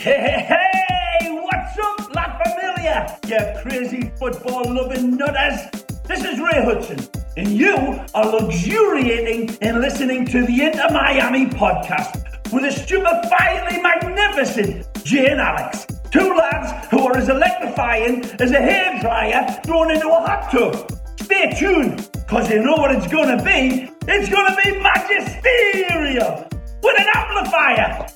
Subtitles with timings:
[0.00, 3.18] Hey, hey, what's up, La Familia?
[3.26, 5.60] You crazy football loving nutters.
[6.04, 7.06] This is Ray Hudson,
[7.36, 7.76] and you
[8.14, 12.14] are luxuriating in listening to the Inter Miami podcast
[12.50, 15.86] with the stupefyingly magnificent Jay and Alex.
[16.10, 20.98] Two lads who are as electrifying as a hairdryer thrown into a hot tub.
[21.20, 23.90] Stay tuned, because you know what it's gonna be.
[24.08, 26.48] It's gonna be magisterial
[26.82, 28.06] with an amplifier.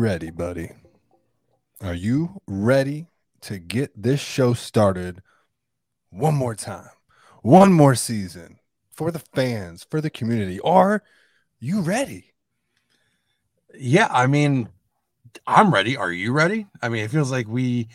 [0.00, 0.70] Ready, buddy?
[1.82, 3.08] Are you ready
[3.42, 5.20] to get this show started
[6.08, 6.88] one more time,
[7.42, 8.58] one more season
[8.90, 10.58] for the fans, for the community?
[10.60, 11.02] Are
[11.58, 12.32] you ready?
[13.78, 14.70] Yeah, I mean,
[15.46, 15.98] I'm ready.
[15.98, 16.66] Are you ready?
[16.80, 17.88] I mean, it feels like we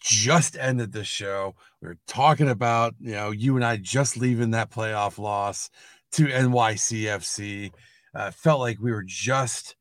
[0.00, 1.54] just ended the show.
[1.80, 5.70] We are talking about, you know, you and I just leaving that playoff loss
[6.12, 7.70] to NYCFC.
[8.14, 9.76] Uh, felt like we were just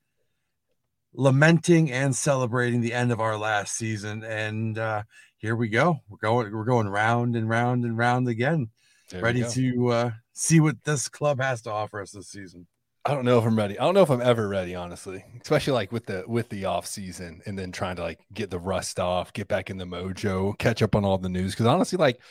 [1.14, 4.23] lamenting and celebrating the end of our last season.
[4.23, 5.04] And uh,
[5.38, 6.00] here we go.
[6.09, 8.70] We're going, we're going round and round and round again,
[9.09, 12.67] There ready to uh, see what this club has to offer us this season.
[13.04, 13.80] I don't know if I'm ready.
[13.80, 15.26] I don't know if I'm ever ready, honestly.
[15.42, 18.59] Especially like with the with the off season and then trying to like get the
[18.59, 21.54] rust off, get back in the mojo, catch up on all the news.
[21.54, 22.22] Because honestly, like,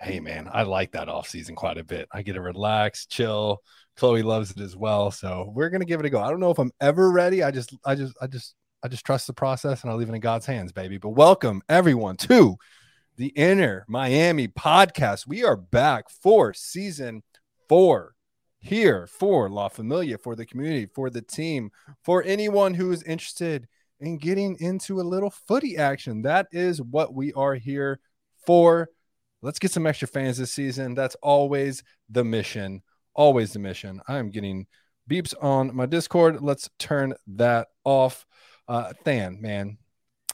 [0.00, 2.08] hey man, I like that off season quite a bit.
[2.10, 3.62] I get to relax, chill.
[4.00, 5.10] Chloe loves it as well.
[5.10, 6.22] So we're gonna give it a go.
[6.22, 7.42] I don't know if I'm ever ready.
[7.42, 10.14] I just I just I just I just trust the process and I leave it
[10.14, 10.96] in God's hands, baby.
[10.96, 12.56] But welcome everyone to
[13.18, 15.26] the Inter Miami podcast.
[15.26, 17.22] We are back for season
[17.68, 18.14] four
[18.58, 21.70] here for La Familia, for the community, for the team,
[22.02, 23.68] for anyone who is interested
[24.00, 26.22] in getting into a little footy action.
[26.22, 28.00] That is what we are here
[28.46, 28.88] for.
[29.42, 30.94] Let's get some extra fans this season.
[30.94, 32.80] That's always the mission.
[33.14, 34.00] Always the mission.
[34.08, 34.66] I am getting
[35.08, 36.40] beeps on my Discord.
[36.40, 38.26] Let's turn that off.
[38.68, 39.78] Uh, Than, man,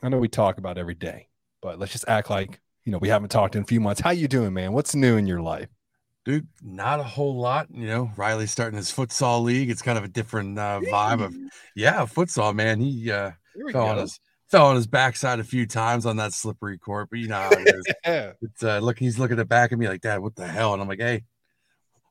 [0.02, 1.28] I know we talk about every day,
[1.62, 4.00] but let's just act like you know we haven't talked in a few months.
[4.00, 4.72] How you doing, man?
[4.72, 5.68] What's new in your life?
[6.26, 7.68] Dude, not a whole lot.
[7.70, 9.70] You know, Riley's starting his futsal league.
[9.70, 11.34] It's kind of a different uh, vibe of,
[11.74, 12.80] yeah, futsal, man.
[12.80, 13.30] He uh,
[13.72, 17.18] fell on his fell on his backside a few times on that slippery court, but
[17.18, 17.86] you know how it is.
[18.04, 18.32] Yeah.
[18.42, 20.72] it's uh, look, he's looking at the back at me like, Dad, what the hell?
[20.72, 21.24] And I'm like, hey,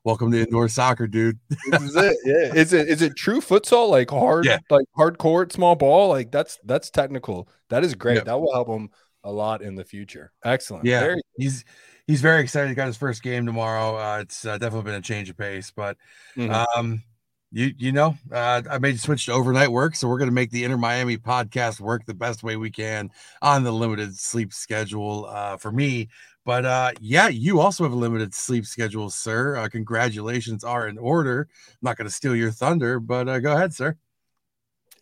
[0.06, 1.38] welcome to indoor soccer, dude.
[1.70, 2.16] this is it.
[2.24, 2.54] Yeah.
[2.54, 3.90] Is it is it true futsal?
[3.90, 4.58] Like hard, Yeah.
[4.70, 6.08] like hard court, small ball?
[6.08, 7.48] Like that's that's technical.
[7.68, 8.24] That is great.
[8.24, 8.88] That will help him
[9.24, 10.32] a lot in the future.
[10.44, 10.84] Excellent.
[10.86, 11.64] Yeah, Very- he's
[12.06, 12.68] he's very excited.
[12.68, 13.96] He got his first game tomorrow.
[13.96, 15.96] Uh, it's uh, definitely been a change of pace, but
[16.36, 16.64] Mhm.
[16.76, 17.02] um,
[17.50, 20.50] you you know, uh, I made the switch to overnight work, so we're gonna make
[20.52, 23.10] the Inter Miami podcast work the best way we can
[23.42, 26.08] on the limited sleep schedule uh, for me.
[26.46, 29.56] But uh, yeah, you also have a limited sleep schedule, sir.
[29.58, 31.48] Uh, congratulations are in order.
[31.50, 33.98] I'm not gonna steal your thunder, but uh, go ahead, sir.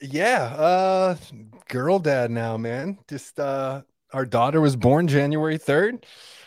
[0.01, 0.45] yeah.
[0.57, 1.17] Uh
[1.69, 2.99] girl dad now, man.
[3.09, 3.83] Just uh
[4.13, 6.05] our daughter was born January 3rd.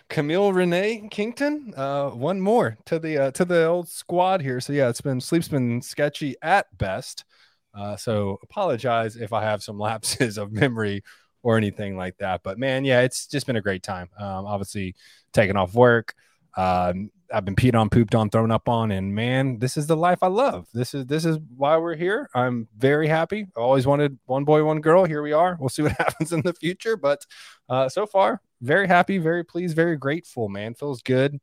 [0.09, 1.73] Camille Renee Kington.
[1.75, 4.59] Uh one more to the uh, to the old squad here.
[4.61, 7.25] So yeah, it's been sleep's been sketchy at best.
[7.73, 11.03] Uh so apologize if I have some lapses of memory
[11.47, 12.41] or anything like that.
[12.43, 14.09] But man, yeah, it's just been a great time.
[14.19, 14.95] Um, obviously
[15.31, 16.13] taking off work.
[16.57, 19.95] Um, I've been peed on, pooped on, thrown up on, and man, this is the
[19.95, 20.67] life I love.
[20.73, 22.29] This is this is why we're here.
[22.35, 23.47] I'm very happy.
[23.55, 25.05] I always wanted one boy, one girl.
[25.05, 25.55] Here we are.
[25.57, 27.25] We'll see what happens in the future, but
[27.69, 30.49] uh, so far, very happy, very pleased, very grateful.
[30.49, 31.39] Man, feels good.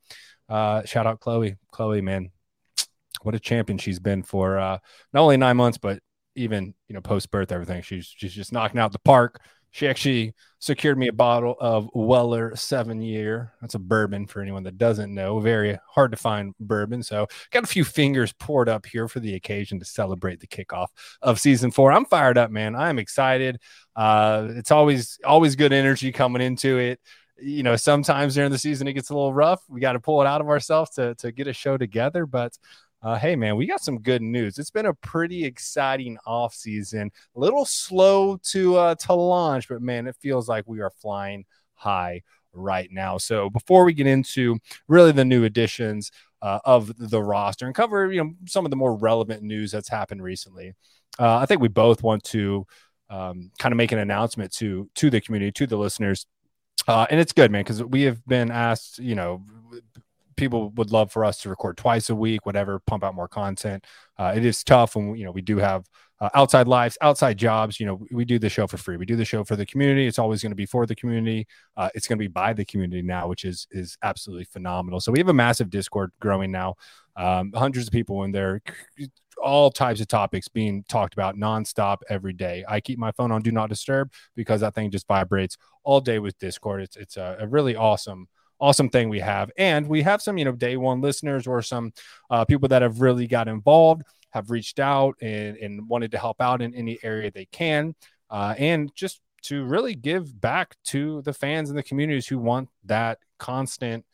[0.50, 1.56] Uh, shout out Chloe.
[1.70, 2.30] Chloe, man,
[3.22, 4.76] what a champion she's been for uh,
[5.14, 6.00] not only nine months, but
[6.36, 7.80] even you know post birth everything.
[7.80, 9.40] She's she's just knocking out the park.
[9.74, 13.54] She actually secured me a bottle of Weller seven year.
[13.60, 15.40] That's a bourbon for anyone that doesn't know.
[15.40, 17.02] Very hard to find bourbon.
[17.02, 20.86] So got a few fingers poured up here for the occasion to celebrate the kickoff
[21.22, 21.90] of season four.
[21.90, 22.76] I'm fired up, man.
[22.76, 23.58] I'm excited.
[23.96, 27.00] Uh, it's always always good energy coming into it.
[27.42, 29.60] You know, sometimes during the season it gets a little rough.
[29.68, 32.56] We got to pull it out of ourselves to to get a show together, but
[33.04, 34.58] uh, hey, man, we got some good news.
[34.58, 37.10] It's been a pretty exciting off season.
[37.36, 41.44] A little slow to uh, to launch, but man, it feels like we are flying
[41.74, 42.22] high
[42.54, 43.18] right now.
[43.18, 44.58] So before we get into
[44.88, 46.10] really the new additions
[46.40, 49.88] uh, of the roster and cover you know some of the more relevant news that's
[49.88, 50.72] happened recently,
[51.18, 52.66] uh, I think we both want to
[53.10, 56.24] um, kind of make an announcement to to the community, to the listeners.
[56.88, 59.42] Uh, and it's good, man, because we have been asked, you know,
[60.36, 63.84] people would love for us to record twice a week, whatever, pump out more content.
[64.18, 65.84] Uh, it is tough when you know we do have
[66.20, 67.80] uh, outside lives, outside jobs.
[67.80, 68.96] You know, we, we, do the show for free.
[68.96, 70.06] We do the show for the community.
[70.06, 71.46] It's always going to be for the community.
[71.76, 75.00] Uh, it's going to be by the community now, which is is absolutely phenomenal.
[75.00, 76.76] So we have a massive Discord growing now,
[77.16, 78.62] um, hundreds of people in there,
[79.42, 82.64] all types of topics being talked about nonstop every day.
[82.68, 86.18] I keep my phone on do not disturb because that thing just vibrates all day
[86.18, 86.82] with Discord.
[86.82, 88.28] It's it's a, a really awesome
[88.64, 89.50] awesome thing we have.
[89.58, 91.92] And we have some, you know, day one listeners or some
[92.30, 96.40] uh, people that have really got involved, have reached out and, and wanted to help
[96.40, 97.94] out in any area they can.
[98.30, 102.70] Uh, and just to really give back to the fans and the communities who want
[102.84, 104.06] that constant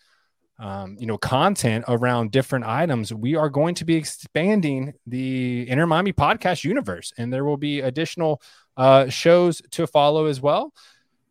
[0.58, 5.87] um, you know, content around different items, we are going to be expanding the Inter
[5.87, 8.43] Miami podcast universe, and there will be additional
[8.76, 10.75] uh, shows to follow as well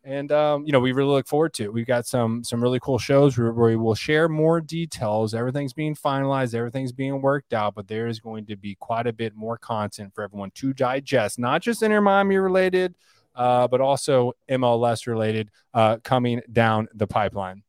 [0.04, 1.74] and um, you know we really look forward to it.
[1.74, 5.34] We've got some some really cool shows where, we will share more details.
[5.34, 9.13] Everything's being finalized, everything's being worked out, but there is going to be quite a
[9.13, 12.96] bit more content for everyone to digest, not just Inter Miami related,
[13.36, 17.63] uh, but also MLS related, uh, coming down the pipeline.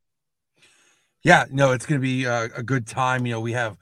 [1.23, 3.27] Yeah, no, it's going to be a, a good time.
[3.27, 3.77] You know, we have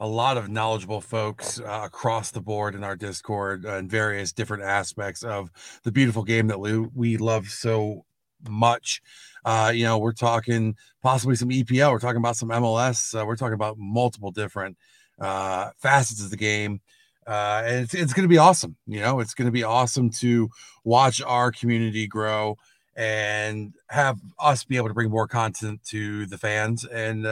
[0.00, 4.32] a lot of knowledgeable folks uh, across the board in our Discord uh, and various
[4.32, 5.50] different aspects of
[5.84, 8.06] the beautiful game that we, we love so
[8.48, 9.02] much.
[9.44, 13.36] Uh, you know, we're talking possibly some EPL, we're talking about some MLS, uh, we're
[13.36, 14.78] talking about multiple different
[15.20, 16.80] uh, facets of the game.
[17.26, 18.76] Uh, and it's, it's going to be awesome.
[18.86, 20.48] You know, it's going to be awesome to
[20.82, 22.56] watch our community grow
[22.96, 27.24] and have us be able to bring more content to the fans and,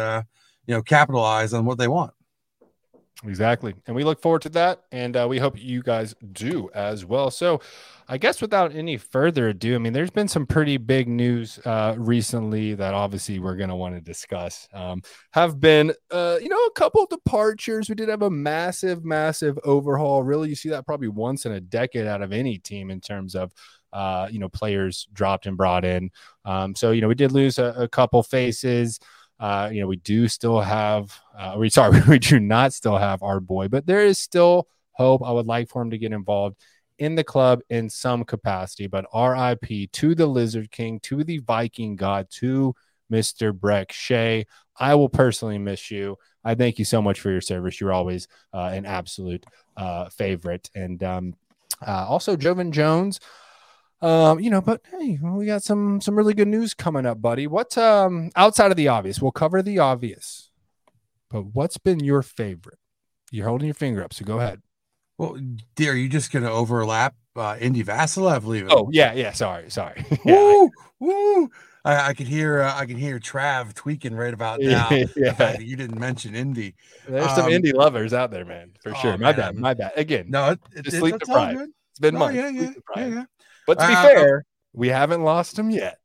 [0.67, 2.13] you know, capitalize on what they want.
[3.25, 3.75] Exactly.
[3.87, 4.85] And we look forward to that.
[4.93, 7.31] And uh, we hope you guys do as well.
[7.31, 7.61] So,
[8.11, 11.95] I guess without any further ado, I mean, there's been some pretty big news uh,
[11.99, 14.67] recently that obviously we're going to want to discuss.
[14.73, 17.89] Um, have been, uh, you know, a couple departures.
[17.91, 20.23] We did have a massive, massive overhaul.
[20.23, 23.35] Really, you see that probably once in a decade out of any team in terms
[23.35, 23.53] of
[23.93, 26.11] uh, you know, players dropped and brought in.
[26.45, 29.01] Um, so, you know, we did lose a, a couple faces.
[29.41, 33.23] Uh, you know, we do still have, uh, we sorry, we do not still have
[33.23, 35.23] our boy, but there is still hope.
[35.25, 36.57] I would like for him to get involved
[36.99, 38.87] in the club in some capacity.
[38.87, 42.75] But RIP to the Lizard King, to the Viking God, to
[43.11, 43.53] Mr.
[43.53, 44.45] Brek Shea.
[44.77, 46.17] I will personally miss you.
[46.45, 47.81] I thank you so much for your service.
[47.81, 49.45] You're always uh, an absolute
[49.77, 50.71] uh, favorite.
[50.75, 51.35] And um,
[51.87, 53.21] uh, also, Joevin Jones.
[54.01, 57.47] Um, you know, but hey, we got some some really good news coming up, buddy.
[57.47, 60.51] What um outside of the obvious, we'll cover the obvious.
[61.31, 62.79] But what's been your favorite?
[63.31, 64.63] You're holding your finger up, so go ahead.
[65.19, 65.39] Well,
[65.75, 68.71] dear, are you just gonna overlap uh Indy Vassilev leaving?
[68.71, 69.33] Oh yeah, yeah.
[69.33, 70.05] Sorry, sorry.
[70.25, 70.35] yeah.
[70.35, 71.51] Woo, woo.
[71.85, 74.91] I, I could hear uh, I can hear Trav tweaking right about now.
[75.17, 75.59] yeah.
[75.59, 76.75] you didn't mention Indy.
[77.09, 79.13] There's um, some Indy lovers out there, man, for oh, sure.
[79.19, 79.37] My man.
[79.37, 79.93] bad, my bad.
[79.97, 81.71] Again, no, it, it, just sleep deprived.
[81.91, 82.37] It's been months.
[82.37, 83.25] Yeah, yeah, yeah, yeah.
[83.69, 85.99] But to be uh, fair, we haven't lost him yet.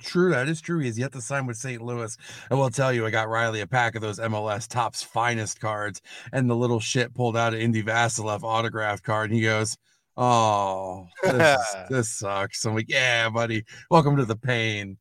[0.00, 0.80] True, that is true.
[0.80, 1.80] He's yet to sign with St.
[1.80, 2.16] Louis.
[2.50, 6.02] I will tell you, I got Riley a pack of those MLS Topps finest cards,
[6.32, 9.30] and the little shit pulled out an Indy Vassilev autographed card.
[9.30, 9.78] And he goes,
[10.16, 12.64] Oh, this, this sucks.
[12.64, 14.98] I'm like, Yeah, buddy, welcome to the pain.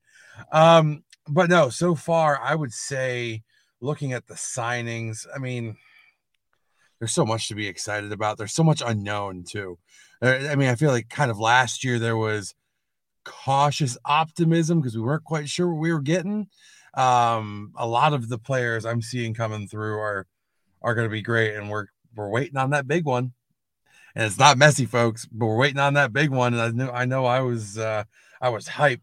[0.51, 3.41] Um, but no, so far, I would say
[3.81, 5.77] looking at the signings, I mean,
[6.99, 8.37] there's so much to be excited about.
[8.37, 9.79] There's so much unknown, too.
[10.23, 12.55] I mean, I feel like kind of last year there was
[13.25, 16.47] cautious optimism because we weren't quite sure what we were getting.
[16.93, 20.27] Um, a lot of the players I'm seeing coming through are
[20.81, 23.33] are going to be great, and we're we're waiting on that big one.
[24.15, 26.53] And it's not Messi, folks, but we're waiting on that big one.
[26.53, 28.03] And I knew I know I was uh,
[28.41, 29.01] I was hyped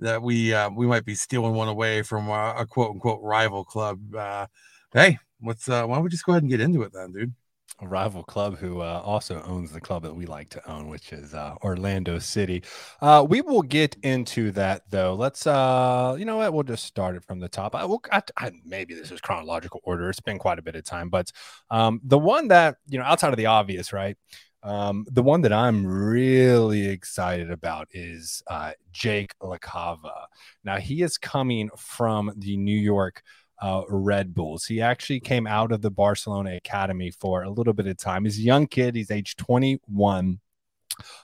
[0.00, 3.64] that we uh, we might be stealing one away from a, a quote unquote rival
[3.64, 4.14] club.
[4.14, 4.46] Uh,
[4.92, 7.32] hey, what's uh, why don't we just go ahead and get into it then, dude?
[7.80, 11.12] A rival club who uh, also owns the club that we like to own, which
[11.12, 12.62] is uh, Orlando City.
[13.00, 15.14] Uh, we will get into that though.
[15.14, 16.52] Let's, uh, you know what?
[16.52, 17.74] We'll just start it from the top.
[17.74, 18.00] I will.
[18.10, 20.08] I, I, maybe this is chronological order.
[20.08, 21.32] It's been quite a bit of time, but
[21.70, 24.16] um, the one that you know, outside of the obvious, right?
[24.64, 30.26] Um, the one that I'm really excited about is uh, Jake LaCava.
[30.62, 33.22] Now he is coming from the New York
[33.62, 34.66] uh, Red Bulls.
[34.66, 38.24] He actually came out of the Barcelona Academy for a little bit of time.
[38.24, 40.40] He's a young kid, he's age 21.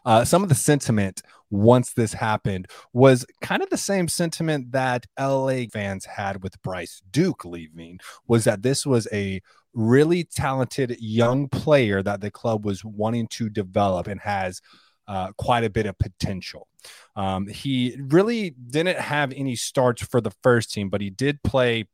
[0.05, 5.05] uh, some of the sentiment once this happened was kind of the same sentiment that
[5.19, 9.41] LA fans had with Bryce Duke leaving was that this was a
[9.75, 14.61] really talented young player that the club was wanting to develop and has
[15.09, 16.69] uh, quite a bit of potential.
[17.17, 21.87] Um, he really didn't have any starts for the first team, but he did play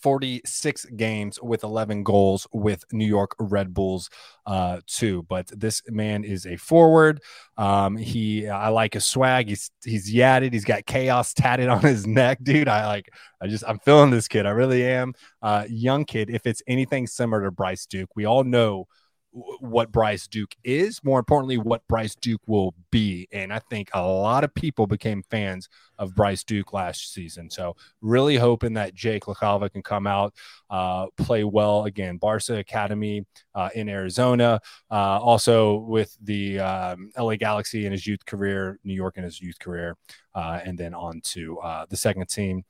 [0.00, 4.10] 46 games with 11 goals with New York Red Bulls
[4.46, 7.20] uh too but this man is a forward
[7.56, 12.06] um he I like his swag he's he's yadded he's got chaos tatted on his
[12.06, 13.08] neck dude I like
[13.40, 15.14] I just I'm feeling this kid I really am.
[15.42, 18.86] Uh young kid if it's anything similar to Bryce Duke we all know
[19.34, 23.26] what Bryce Duke is, more importantly, what Bryce Duke will be.
[23.32, 27.50] And I think a lot of people became fans of Bryce Duke last season.
[27.50, 30.34] So really hoping that Jake LaCava can come out,
[30.70, 32.16] uh, play well again.
[32.16, 33.26] Barca Academy
[33.56, 34.60] uh, in Arizona,
[34.90, 39.40] uh, also with the um, LA Galaxy in his youth career, New York in his
[39.40, 39.96] youth career,
[40.36, 42.64] uh, and then on to uh, the second team.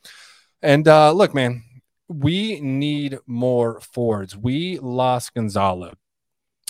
[0.63, 1.63] And uh, look, man,
[2.09, 4.35] we need more Fords.
[4.35, 5.93] We lost Gonzalo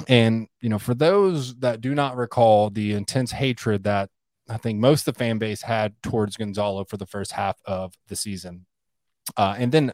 [0.08, 4.10] and, you know, for those that do not recall the intense hatred that
[4.48, 7.94] I think most of the fan base had towards Gonzalo for the first half of
[8.08, 8.66] the season.
[9.36, 9.92] Uh, and then,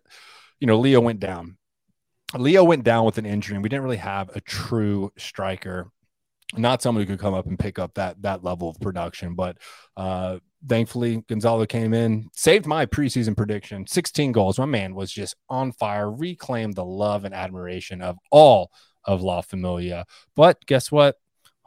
[0.59, 1.57] you know, Leo went down.
[2.37, 5.91] Leo went down with an injury, and we didn't really have a true striker,
[6.57, 9.35] not someone who could come up and pick up that that level of production.
[9.35, 9.59] But
[9.97, 14.59] uh, thankfully, Gonzalo came in, saved my preseason prediction, 16 goals.
[14.59, 18.71] My man was just on fire, reclaimed the love and admiration of all
[19.05, 20.07] of La Familia.
[20.35, 21.17] But guess what?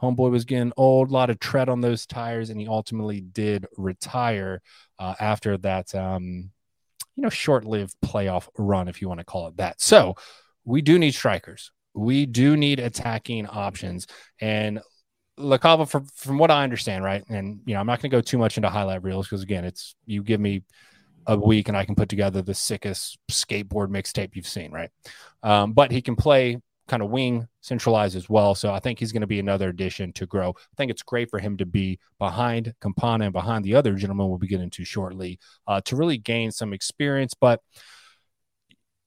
[0.02, 3.66] Homeboy was getting old, a lot of tread on those tires, and he ultimately did
[3.76, 4.60] retire
[4.98, 6.50] uh, after that, um,
[7.16, 9.80] you know, short-lived playoff run, if you want to call it that.
[9.80, 10.16] So
[10.64, 11.70] we do need strikers.
[11.94, 14.08] We do need attacking options,
[14.40, 14.80] and
[15.38, 18.20] LaCava, from from what I understand, right, and you know, I'm not going to go
[18.20, 20.64] too much into highlight reels because again, it's you give me
[21.26, 24.90] a week and I can put together the sickest skateboard mixtape you've seen, right?
[25.42, 28.54] Um, but he can play kind of wing centralized as well.
[28.54, 30.50] So I think he's going to be another addition to grow.
[30.50, 34.28] I think it's great for him to be behind Campana and behind the other gentleman
[34.28, 37.34] we'll be getting to shortly uh, to really gain some experience.
[37.34, 37.60] But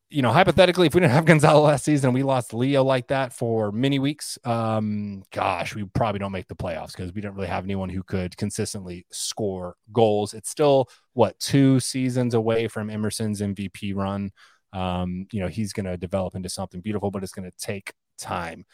[0.09, 3.33] you know, hypothetically, if we didn't have Gonzalo last season, we lost Leo like that
[3.33, 4.37] for many weeks.
[4.45, 8.03] Um, gosh, we probably don't make the playoffs because we didn't really have anyone who
[8.03, 10.33] could consistently score goals.
[10.33, 14.31] It's still what two seasons away from Emerson's MVP run.
[14.73, 17.93] Um, you know, he's going to develop into something beautiful, but it's going to take
[18.17, 18.65] time.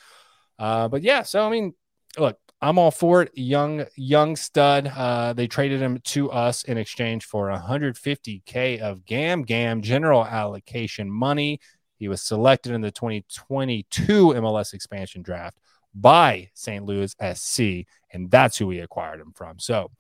[0.60, 1.74] Uh, but yeah, so I mean,
[2.18, 3.32] look, I'm all for it.
[3.36, 4.88] Young, young stud.
[4.88, 11.12] Uh, they traded him to us in exchange for 150k of GAM GAM general allocation
[11.12, 11.60] money.
[11.98, 15.58] He was selected in the 2022 MLS expansion draft
[15.94, 16.86] by St.
[16.86, 19.60] Louis SC, and that's who we acquired him from.
[19.60, 19.92] So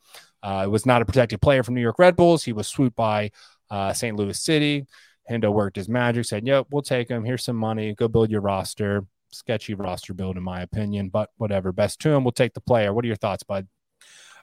[0.42, 2.44] uh, it was not a protected player from New York Red Bulls.
[2.44, 3.32] He was swooped by
[3.70, 4.18] uh, St.
[4.18, 4.86] Louis City.
[5.30, 7.24] Hendo worked his magic, said, Yep, we'll take him.
[7.24, 7.94] Here's some money.
[7.96, 9.06] Go build your roster.
[9.32, 11.72] Sketchy roster build, in my opinion, but whatever.
[11.72, 12.24] Best to him.
[12.24, 12.94] We'll take the player.
[12.94, 13.68] What are your thoughts, bud?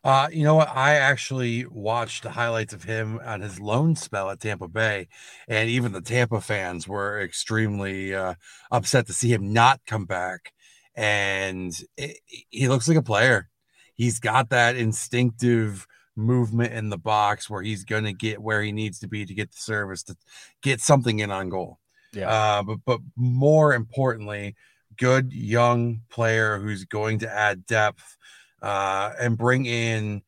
[0.02, 0.68] Uh, you know what?
[0.74, 5.08] I actually watched the highlights of him on his loan spell at Tampa Bay,
[5.46, 8.34] and even the Tampa fans were extremely uh,
[8.70, 10.52] upset to see him not come back.
[10.94, 13.50] And it, he looks like a player.
[13.94, 18.72] He's got that instinctive movement in the box where he's going to get where he
[18.72, 20.16] needs to be to get the service to
[20.62, 21.78] get something in on goal.
[22.12, 22.28] Yeah.
[22.28, 24.56] Uh, but but more importantly,
[24.96, 28.16] good young player who's going to add depth
[28.62, 30.22] uh, and bring in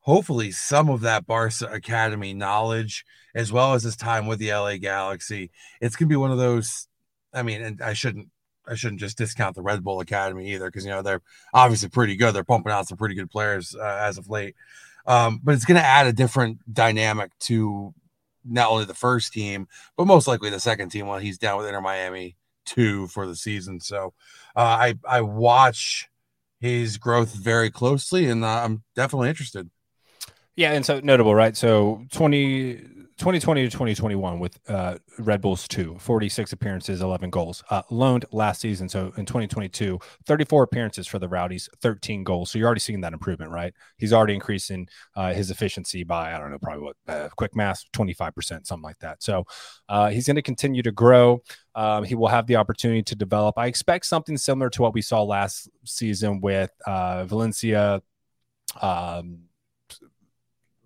[0.00, 4.76] hopefully some of that Barca Academy knowledge as well as his time with the LA
[4.76, 5.50] Galaxy.
[5.80, 6.88] It's gonna be one of those.
[7.34, 8.28] I mean, and I shouldn't
[8.68, 11.22] I shouldn't just discount the Red Bull Academy either because you know they're
[11.52, 12.34] obviously pretty good.
[12.34, 14.56] They're pumping out some pretty good players uh, as of late.
[15.06, 17.94] Um, but it's going to add a different dynamic to
[18.44, 21.66] not only the first team, but most likely the second team while he's down with
[21.66, 23.80] Inter Miami two for the season.
[23.80, 24.12] So
[24.54, 26.08] uh, I I watch
[26.60, 29.70] his growth very closely, and uh, I'm definitely interested.
[30.56, 31.56] Yeah, and so notable, right?
[31.56, 32.80] So 20
[33.18, 37.64] 2020 to 2021 with uh, Red Bulls 2, 46 appearances, 11 goals.
[37.70, 38.90] Uh, loaned last season.
[38.90, 42.50] So in 2022, 34 appearances for the Rowdies, 13 goals.
[42.50, 43.72] So you're already seeing that improvement, right?
[43.96, 47.84] He's already increasing uh, his efficiency by, I don't know, probably what, uh, quick math,
[47.92, 49.22] 25%, something like that.
[49.22, 49.46] So
[49.88, 51.42] uh, he's going to continue to grow.
[51.74, 53.56] Um, he will have the opportunity to develop.
[53.56, 58.02] I expect something similar to what we saw last season with uh, Valencia.
[58.82, 59.45] Um,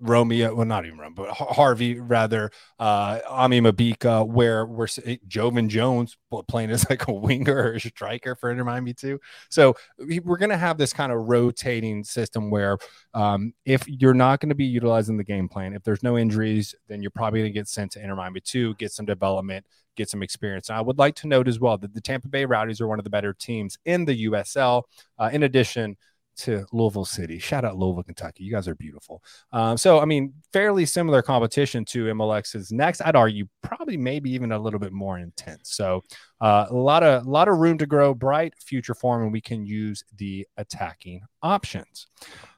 [0.01, 6.17] Romeo, well, not even Romeo, but Harvey, rather, uh, Ami Mabika, where we're Joevin Jones
[6.49, 9.21] playing as like a winger or a striker for Inter Miami too.
[9.51, 12.79] So we're going to have this kind of rotating system where
[13.15, 16.75] um, if you're not going to be utilizing the game plan, if there's no injuries,
[16.89, 19.67] then you're probably going to get sent to Inter Miami two, get some development,
[19.97, 20.69] get some experience.
[20.69, 22.99] And I would like to note as well that the Tampa Bay Rowdies are one
[22.99, 24.85] of the better teams in the USL.
[25.19, 25.97] Uh, in addition,
[26.41, 27.39] to Louisville City.
[27.39, 28.45] Shout out Louisville, Kentucky.
[28.45, 29.23] You guys are beautiful.
[29.53, 33.01] Um, so, I mean, fairly similar competition to MLS's next.
[33.03, 35.75] I'd argue probably maybe even a little bit more intense.
[35.75, 36.03] So,
[36.41, 38.15] uh, a lot of lot of room to grow.
[38.15, 42.07] Bright future form, and we can use the attacking options.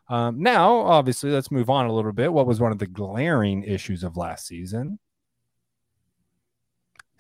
[0.09, 2.33] Um, now, obviously, let's move on a little bit.
[2.33, 4.99] What was one of the glaring issues of last season?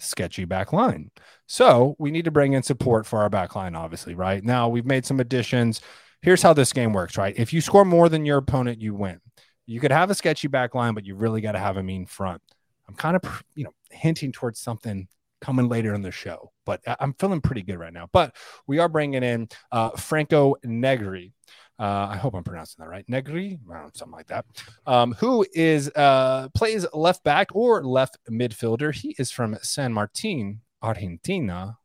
[0.02, 1.10] sketchy back line.
[1.46, 4.42] So we need to bring in support for our back line, obviously, right?
[4.42, 5.80] Now we've made some additions
[6.22, 7.34] here's how this game works, right?
[7.36, 9.20] If you score more than your opponent, you win.
[9.66, 12.06] You could have a sketchy back line, but you really got to have a mean
[12.06, 12.42] front.
[12.88, 15.08] I'm kind of, you know, hinting towards something
[15.40, 18.08] coming later in the show, but I'm feeling pretty good right now.
[18.12, 18.34] But
[18.66, 21.32] we are bringing in uh, Franco Negri.
[21.78, 23.04] Uh, I hope I'm pronouncing that right.
[23.08, 23.58] Negri,
[23.94, 24.44] something like that.
[24.86, 28.94] Um, who is uh, plays left back or left midfielder?
[28.94, 31.78] He is from San Martin, Argentina.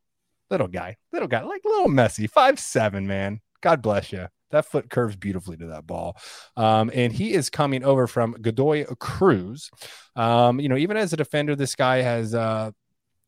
[0.50, 3.40] Little guy, little guy, like little Messi, five seven, man.
[3.62, 4.28] God bless you.
[4.50, 6.16] That foot curves beautifully to that ball.
[6.56, 9.70] Um, and he is coming over from Godoy Cruz.
[10.16, 12.70] Um, you know, even as a defender, this guy has uh,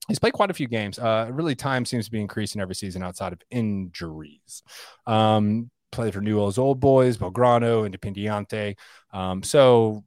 [0.08, 0.98] he's played quite a few games.
[0.98, 4.62] Uh, really, time seems to be increasing every season outside of injuries.
[5.06, 8.76] Um, played for Newell's Old Boys, Belgrano, Independiente.
[9.12, 10.04] Um, so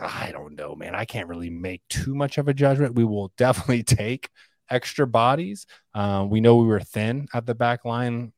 [0.00, 0.94] I don't know, man.
[0.94, 2.94] I can't really make too much of a judgment.
[2.94, 4.28] We will definitely take
[4.68, 5.66] extra bodies.
[5.94, 8.32] Um, we know we were thin at the back line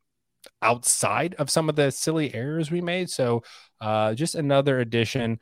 [0.61, 3.11] outside of some of the silly errors we made.
[3.11, 3.43] So
[3.81, 5.41] uh, just another addition.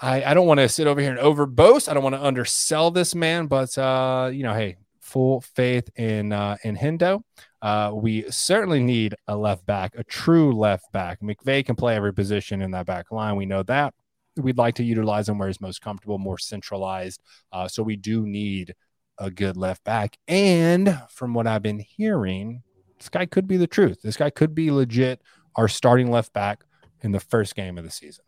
[0.00, 1.88] I, I don't want to sit over here and overboast.
[1.88, 6.32] I don't want to undersell this man, but uh, you know, hey, full faith in
[6.32, 7.22] uh, in Hendo.
[7.62, 11.20] Uh, we certainly need a left back, a true left back.
[11.20, 13.36] McVey can play every position in that back line.
[13.36, 13.94] We know that.
[14.36, 17.22] We'd like to utilize him where he's most comfortable, more centralized.
[17.50, 18.74] Uh, so we do need
[19.18, 20.18] a good left back.
[20.28, 22.62] And from what I've been hearing,
[22.98, 24.02] this guy could be the truth.
[24.02, 25.20] This guy could be legit
[25.54, 26.64] our starting left back
[27.02, 28.24] in the first game of the season.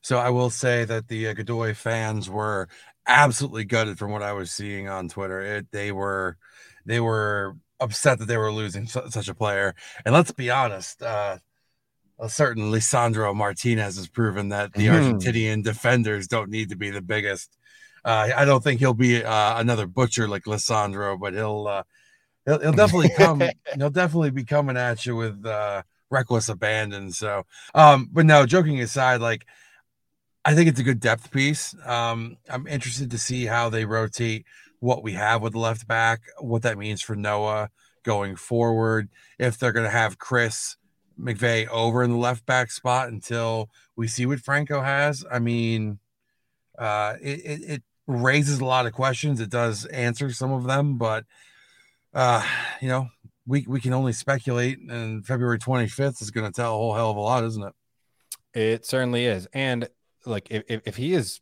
[0.00, 2.68] So I will say that the uh, Godoy fans were
[3.06, 5.40] absolutely gutted from what I was seeing on Twitter.
[5.40, 6.36] It, they were
[6.84, 9.74] they were upset that they were losing su- such a player.
[10.04, 11.38] And let's be honest, uh,
[12.18, 15.18] a certain Lisandro Martinez has proven that the mm.
[15.18, 17.56] Argentinian defenders don't need to be the biggest.
[18.04, 21.82] Uh, I don't think he'll be uh, another butcher like Lisandro, but he'll uh,
[22.46, 23.42] he'll, he'll definitely come.
[23.76, 27.12] he'll definitely be coming at you with uh, reckless abandon.
[27.12, 29.46] So, um, but no, joking aside, like
[30.44, 31.74] I think it's a good depth piece.
[31.84, 34.44] Um, I'm interested to see how they rotate
[34.80, 37.70] what we have with the left back, what that means for Noah
[38.02, 39.08] going forward.
[39.38, 40.76] If they're going to have Chris
[41.18, 45.24] McVey over in the left back spot until we see what Franco has.
[45.30, 45.98] I mean,
[46.78, 49.40] uh, it, it, it raises a lot of questions.
[49.40, 51.24] It does answer some of them, but
[52.14, 52.46] uh,
[52.80, 53.08] you know,
[53.46, 57.10] we we can only speculate, and February 25th is going to tell a whole hell
[57.10, 57.72] of a lot, isn't it?
[58.54, 59.48] It certainly is.
[59.52, 59.88] And
[60.24, 61.40] like, if, if, he is,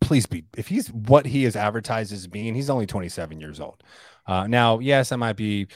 [0.00, 3.82] please be, if he's what he is advertised as being, he's only 27 years old.
[4.26, 5.66] Uh, now, yes, that might be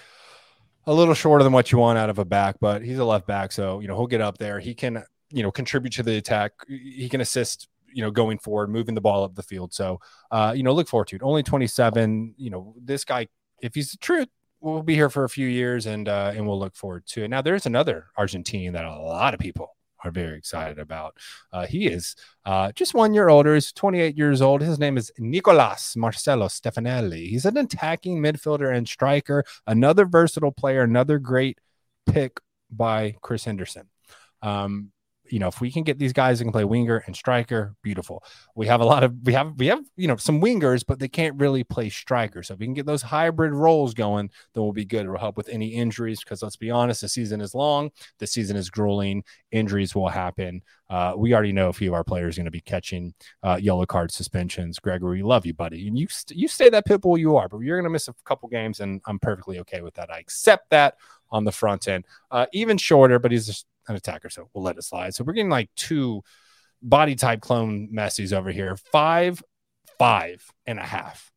[0.86, 3.26] a little shorter than what you want out of a back, but he's a left
[3.26, 3.50] back.
[3.50, 4.60] So, you know, he'll get up there.
[4.60, 6.52] He can, you know, contribute to the attack.
[6.68, 9.72] He can assist you know, going forward, moving the ball up the field.
[9.72, 11.22] So, uh, you know, look forward to it.
[11.22, 12.34] Only 27.
[12.36, 13.26] You know, this guy
[13.60, 14.28] if he's the truth,
[14.60, 17.28] we'll be here for a few years and uh, and we'll look forward to it.
[17.28, 21.16] Now, there's another Argentine that a lot of people are very excited about.
[21.52, 22.14] Uh, he is
[22.44, 23.54] uh, just one year older.
[23.54, 24.62] He's 28 years old.
[24.62, 27.28] His name is Nicolas Marcelo Stefanelli.
[27.28, 31.58] He's an attacking midfielder and striker, another versatile player, another great
[32.06, 32.40] pick
[32.70, 33.88] by Chris Henderson.
[34.42, 34.92] Um,
[35.30, 38.22] you know, if we can get these guys that can play winger and striker, beautiful.
[38.54, 41.08] We have a lot of we have we have you know some wingers, but they
[41.08, 42.42] can't really play striker.
[42.42, 45.02] So if we can get those hybrid roles going, then we'll be good.
[45.02, 48.56] It'll help with any injuries because let's be honest, the season is long, the season
[48.56, 49.24] is grueling.
[49.50, 50.62] Injuries will happen.
[50.88, 53.12] Uh, we already know a few of our players are going to be catching
[53.42, 54.78] uh, yellow card suspensions.
[54.78, 57.58] Gregory, love you, buddy, and you st- you stay that pit bull you are, but
[57.58, 60.10] you're going to miss a couple games, and I'm perfectly okay with that.
[60.10, 60.96] I accept that
[61.30, 62.04] on the front end.
[62.30, 65.14] Uh, even shorter, but he's just an attacker, so we'll let it slide.
[65.14, 66.22] So we're getting like two
[66.82, 68.76] body type clone Messi's over here.
[68.76, 69.42] Five,
[69.98, 71.32] five and a half.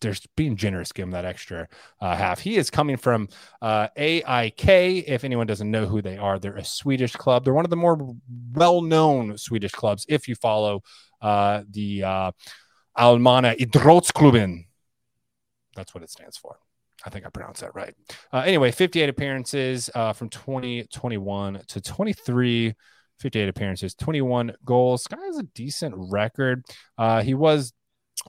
[0.00, 1.68] there's being generous, give him that extra
[2.00, 2.40] uh, half.
[2.40, 3.28] He is coming from
[3.60, 4.68] uh, AIK.
[4.68, 7.44] If anyone doesn't know who they are, they're a Swedish club.
[7.44, 8.14] They're one of the more
[8.52, 10.06] well-known Swedish clubs.
[10.08, 10.82] If you follow
[11.20, 12.32] uh, the uh,
[12.96, 14.66] Allmänna Idrottsklubben,
[15.76, 16.58] that's what it stands for.
[17.04, 17.94] I think I pronounced that right.
[18.32, 22.74] Uh, anyway, 58 appearances uh, from 2021 to 23.
[23.20, 25.06] 58 appearances, 21 goals.
[25.06, 26.64] Guy has a decent record.
[26.96, 27.72] Uh, he was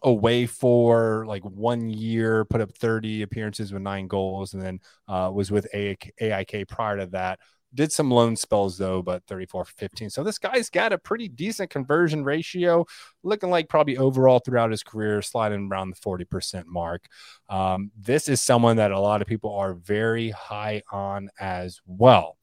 [0.03, 5.31] away for like one year, put up 30 appearances with nine goals, and then uh,
[5.33, 7.39] was with AIK prior to that.
[7.73, 10.09] Did some loan spells though, but 34 for 15.
[10.09, 12.85] So this guy's got a pretty decent conversion ratio,
[13.23, 17.05] looking like probably overall throughout his career, sliding around the 40% mark.
[17.49, 22.37] Um, this is someone that a lot of people are very high on as well.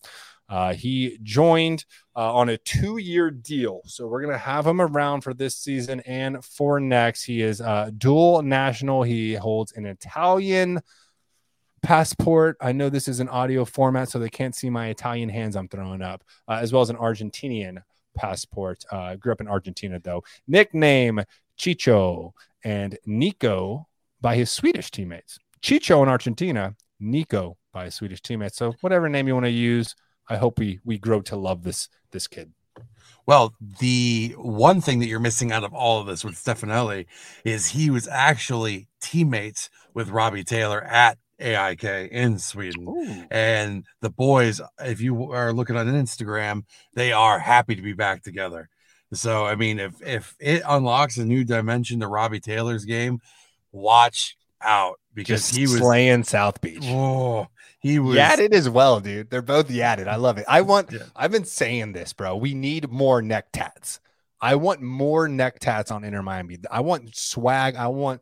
[0.49, 1.85] Uh, he joined
[2.17, 3.83] uh, on a two year deal.
[3.85, 7.25] So we're going to have him around for this season and for next.
[7.25, 9.03] He is uh, dual national.
[9.03, 10.81] He holds an Italian
[11.83, 12.57] passport.
[12.61, 15.69] I know this is an audio format, so they can't see my Italian hands I'm
[15.69, 17.83] throwing up, uh, as well as an Argentinian
[18.17, 18.85] passport.
[18.91, 20.23] Uh, grew up in Argentina, though.
[20.47, 21.23] Nickname
[21.59, 22.33] Chicho
[22.65, 23.89] and Nico
[24.21, 25.39] by his Swedish teammates.
[25.63, 28.57] Chicho in Argentina, Nico by his Swedish teammates.
[28.57, 29.95] So whatever name you want to use,
[30.29, 32.53] I hope we we grow to love this this kid.
[33.27, 37.07] Well, the one thing that you're missing out of all of this with Stefanelli
[37.45, 42.87] is he was actually teammates with Robbie Taylor at AIK in Sweden.
[42.89, 43.25] Ooh.
[43.31, 48.23] And the boys, if you are looking on Instagram, they are happy to be back
[48.23, 48.69] together.
[49.13, 53.21] So, I mean, if if it unlocks a new dimension to Robbie Taylor's game,
[53.73, 56.85] watch out because Just he was slaying South Beach.
[56.85, 57.49] Oh,
[57.81, 59.31] he was Yadded as well, dude.
[59.31, 60.09] They're both yadded.
[60.09, 60.45] I love it.
[60.49, 60.93] I want.
[60.93, 61.01] Yeah.
[61.17, 62.37] I've been saying this, bro.
[62.37, 64.01] We need more neck tats.
[64.41, 66.59] I want more neck tats on Inter Miami.
[66.71, 67.77] I want swag.
[67.77, 68.21] I want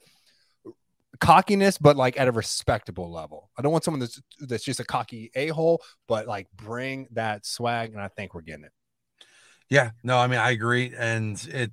[1.21, 3.51] cockiness, but like at a respectable level.
[3.59, 7.47] I don't want someone that's that's just a cocky a hole, but like bring that
[7.47, 8.73] swag, and I think we're getting it.
[9.69, 11.73] Yeah, no, I mean I agree, and it.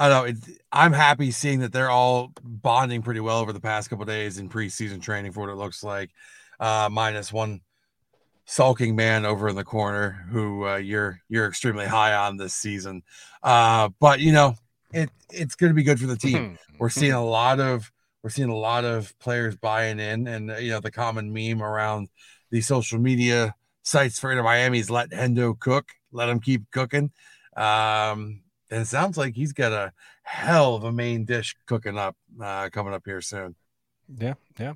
[0.00, 0.30] I don't know.
[0.30, 4.38] It, I'm happy seeing that they're all bonding pretty well over the past couple days
[4.38, 6.10] in preseason training for what it looks like
[6.60, 7.60] uh, minus one
[8.44, 13.02] sulking man over in the corner who uh, you're you're extremely high on this season.
[13.42, 14.54] Uh, but you know,
[14.92, 16.58] it it's going to be good for the team.
[16.78, 17.90] we're seeing a lot of
[18.22, 21.62] we're seeing a lot of players buying in, and uh, you know the common meme
[21.62, 22.08] around
[22.50, 27.10] the social media sites for Inter Miami is let Hendo cook, let him keep cooking.
[27.56, 32.16] Um, and it sounds like he's got a hell of a main dish cooking up
[32.40, 33.54] uh, coming up here soon.
[34.08, 34.74] Yeah, yeah.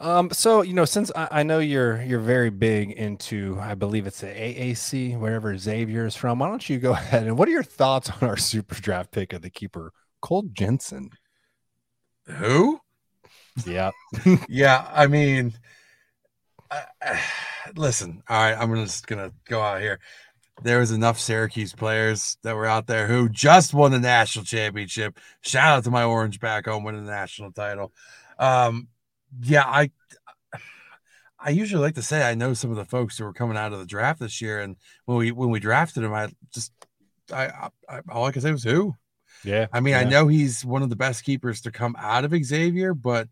[0.00, 4.06] Um, so you know, since I, I, know you're you're very big into, I believe
[4.08, 6.40] it's the AAC, wherever Xavier is from.
[6.40, 9.32] Why don't you go ahead and what are your thoughts on our super draft pick
[9.32, 11.10] of the keeper, Cole Jensen?
[12.26, 12.80] Who?
[13.66, 13.90] Yeah,
[14.48, 14.88] yeah.
[14.92, 15.54] I mean,
[17.76, 18.22] listen.
[18.28, 19.98] All right, I'm just gonna go out here.
[20.62, 25.18] There was enough Syracuse players that were out there who just won the national championship.
[25.40, 27.92] Shout out to my Orange back home winning the national title.
[28.38, 28.88] Um,
[29.40, 29.90] yeah, I
[31.44, 33.72] I usually like to say I know some of the folks who were coming out
[33.72, 36.72] of the draft this year, and when we when we drafted him, I just
[37.32, 38.94] I, I all I can say was who.
[39.44, 40.00] Yeah, I mean yeah.
[40.00, 43.28] I know he's one of the best keepers to come out of Xavier, but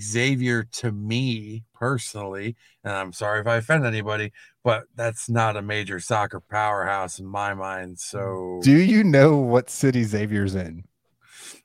[0.00, 4.32] Xavier to me personally, and I'm sorry if I offend anybody,
[4.64, 7.98] but that's not a major soccer powerhouse in my mind.
[7.98, 10.84] So, do you know what city Xavier's in?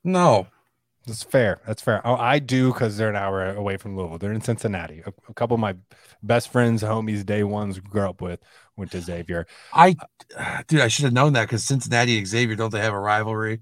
[0.03, 0.47] No,
[1.07, 1.61] that's fair.
[1.65, 2.05] That's fair.
[2.05, 4.19] Oh, I do because they're an hour away from Louisville.
[4.19, 5.01] They're in Cincinnati.
[5.05, 5.75] A, a, couple of my
[6.21, 8.39] best friends, homies, day ones grew up with
[8.77, 9.47] went to Xavier.
[9.73, 9.95] I,
[10.67, 13.61] dude, I should have known that because Cincinnati and Xavier don't they have a rivalry?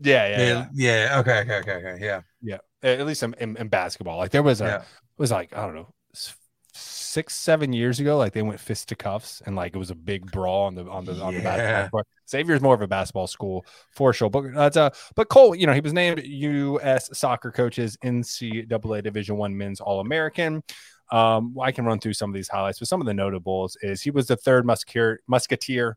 [0.00, 0.66] Yeah, yeah, yeah.
[0.72, 1.18] yeah.
[1.20, 2.04] Okay, okay, okay, okay.
[2.04, 2.58] Yeah, yeah.
[2.82, 4.82] At least in, in, in basketball, like there was a yeah.
[5.16, 5.88] was like I don't know
[7.18, 9.94] six seven years ago like they went fist to cuffs and like it was a
[9.94, 12.06] big brawl on the on the on the basketball court.
[12.30, 15.72] Xavier's more of a basketball school for sure, but that's uh, but Cole, you know,
[15.72, 17.08] he was named U.S.
[17.18, 20.62] Soccer Coaches NCAA Division One Men's All American.
[21.10, 24.02] Um, I can run through some of these highlights, but some of the notables is
[24.02, 25.20] he was the third musketeer.
[25.26, 25.96] Musketeer,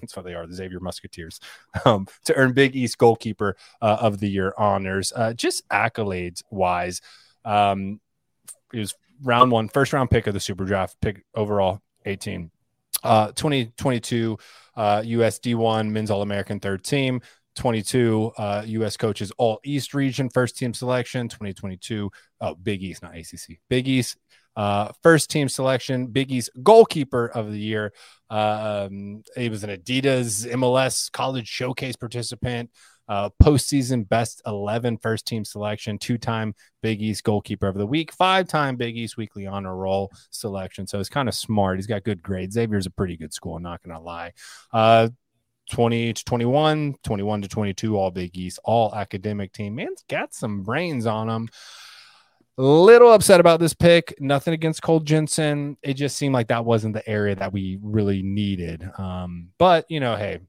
[0.00, 1.40] that's what they are, the Xavier Musketeers,
[1.84, 5.12] um, to earn Big East Goalkeeper uh, of the Year honors.
[5.14, 7.00] Uh, just accolades wise,
[7.44, 8.00] um,
[8.72, 12.50] was round one, first round pick of the Super Draft, pick overall 18.
[13.02, 14.38] Uh, 2022
[14.76, 17.20] uh, US D1 Men's All American third team.
[17.56, 18.98] 22 uh, U.S.
[18.98, 21.28] coaches All East region first team selection.
[21.28, 22.10] 2022
[22.42, 23.58] oh Big East, not ACC.
[23.68, 24.18] Big East
[24.56, 26.06] uh, first team selection.
[26.06, 27.92] Big East goalkeeper of the year.
[28.30, 32.70] Um, he was an Adidas MLS college showcase participant.
[33.08, 38.12] uh, postseason best 11 first team selection, two time Big East goalkeeper of the week,
[38.12, 40.86] five time Big East weekly honor roll selection.
[40.86, 41.78] So it's kind of smart.
[41.78, 42.54] He's got good grades.
[42.54, 44.32] Xavier's a pretty good school, I'm not going to lie.
[44.72, 45.08] Uh,
[45.70, 49.74] 20 to 21, 21 to 22, all Big East, all academic team.
[49.74, 51.48] Man's got some brains on him.
[52.58, 54.14] Little upset about this pick.
[54.18, 55.76] Nothing against Cole Jensen.
[55.82, 58.88] It just seemed like that wasn't the area that we really needed.
[58.96, 60.40] Um, but you know, hey,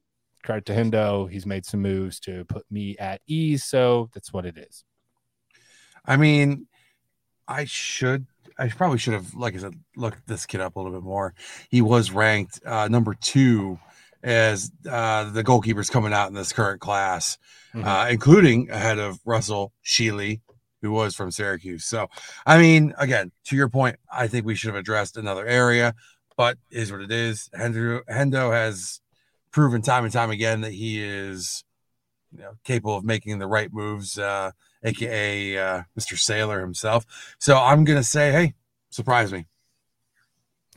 [0.44, 1.30] credit to Hendo.
[1.30, 3.66] He's made some moves to put me at ease.
[3.66, 4.86] So that's what it is.
[6.06, 6.68] I mean,
[7.46, 8.26] I should
[8.60, 11.34] I probably should have, like I said, looked this kid up a little bit more.
[11.70, 13.80] He was ranked uh, number two
[14.24, 17.38] as uh, the goalkeepers coming out in this current class,
[17.74, 17.88] mm-hmm.
[17.88, 20.42] uh, including ahead of Russell Shealy,
[20.82, 21.86] who was from Syracuse.
[21.86, 22.08] So,
[22.46, 25.96] I mean, again, to your point, I think we should have addressed another area,
[26.36, 27.50] but is what it is.
[27.58, 29.02] Hendo, Hendo has
[29.52, 31.64] proven time and time again that he is
[32.32, 34.52] you know, capable of making the right moves, uh,
[34.84, 36.18] aka uh, Mr.
[36.18, 37.06] Sailor himself.
[37.40, 38.54] So I'm gonna say, hey,
[38.90, 39.46] surprise me.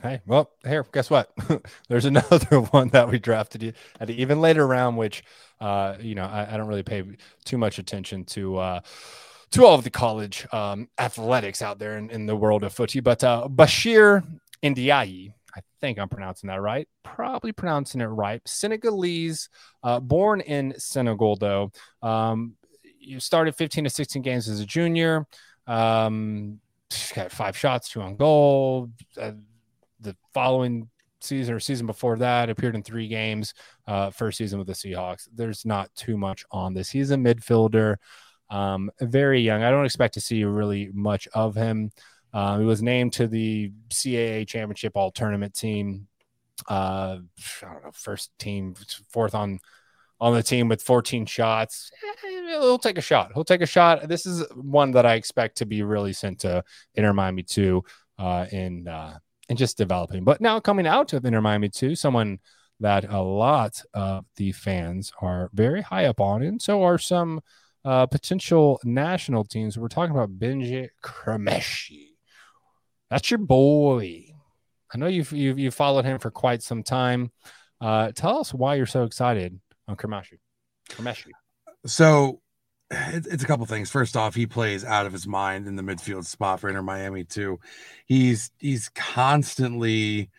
[0.01, 1.31] Hey, well, here, guess what?
[1.87, 5.23] There's another one that we drafted at an even later round, which,
[5.59, 7.03] uh, you know, I, I don't really pay
[7.45, 8.57] too much attention to.
[8.57, 8.79] Uh,
[9.51, 12.99] to all of the college um, athletics out there in, in, the world of footy.
[12.99, 14.23] But uh, Bashir
[14.63, 16.87] Ndiaye, I think I'm pronouncing that right.
[17.03, 18.41] Probably pronouncing it right.
[18.45, 19.49] Senegalese,
[19.83, 21.71] uh, born in Senegal, though.
[22.01, 22.55] Um,
[22.99, 25.27] you started 15 to 16 games as a junior.
[25.67, 26.59] Um,
[27.13, 28.89] got five shots, two on goal.
[29.19, 29.31] Uh,
[29.99, 33.53] the following season or season before that appeared in three games.
[33.87, 35.27] Uh, first season with the Seahawks.
[35.33, 36.89] There's not too much on this.
[36.89, 37.97] He's a midfielder.
[38.51, 39.63] Um, very young.
[39.63, 41.91] I don't expect to see really much of him.
[42.33, 46.07] Uh, he was named to the CAA championship all tournament team.
[46.69, 47.19] Uh,
[47.63, 48.75] I don't know, first team,
[49.09, 49.59] fourth on
[50.19, 51.91] on the team with 14 shots.
[52.23, 53.31] Eh, he'll take a shot.
[53.33, 54.07] He'll take a shot.
[54.07, 57.83] This is one that I expect to be really sent to Inter Miami too,
[58.19, 59.17] uh, in uh,
[59.49, 60.23] in just developing.
[60.23, 62.39] But now coming out of Inter Miami too, someone
[62.79, 67.41] that a lot of the fans are very high up on, and so are some
[67.83, 69.77] uh, potential national teams.
[69.77, 72.07] We're talking about Benji Cremaschi.
[73.09, 74.25] That's your boy.
[74.93, 77.31] I know you've, you've, you've followed him for quite some time.
[77.79, 80.39] Uh, tell us why you're so excited on Cremaschi.
[80.89, 81.31] Cremaschi.
[81.85, 82.41] So
[82.91, 83.89] it's a couple things.
[83.89, 87.23] First off, he plays out of his mind in the midfield spot for Inter Miami
[87.23, 87.59] too.
[88.05, 90.29] He's he's constantly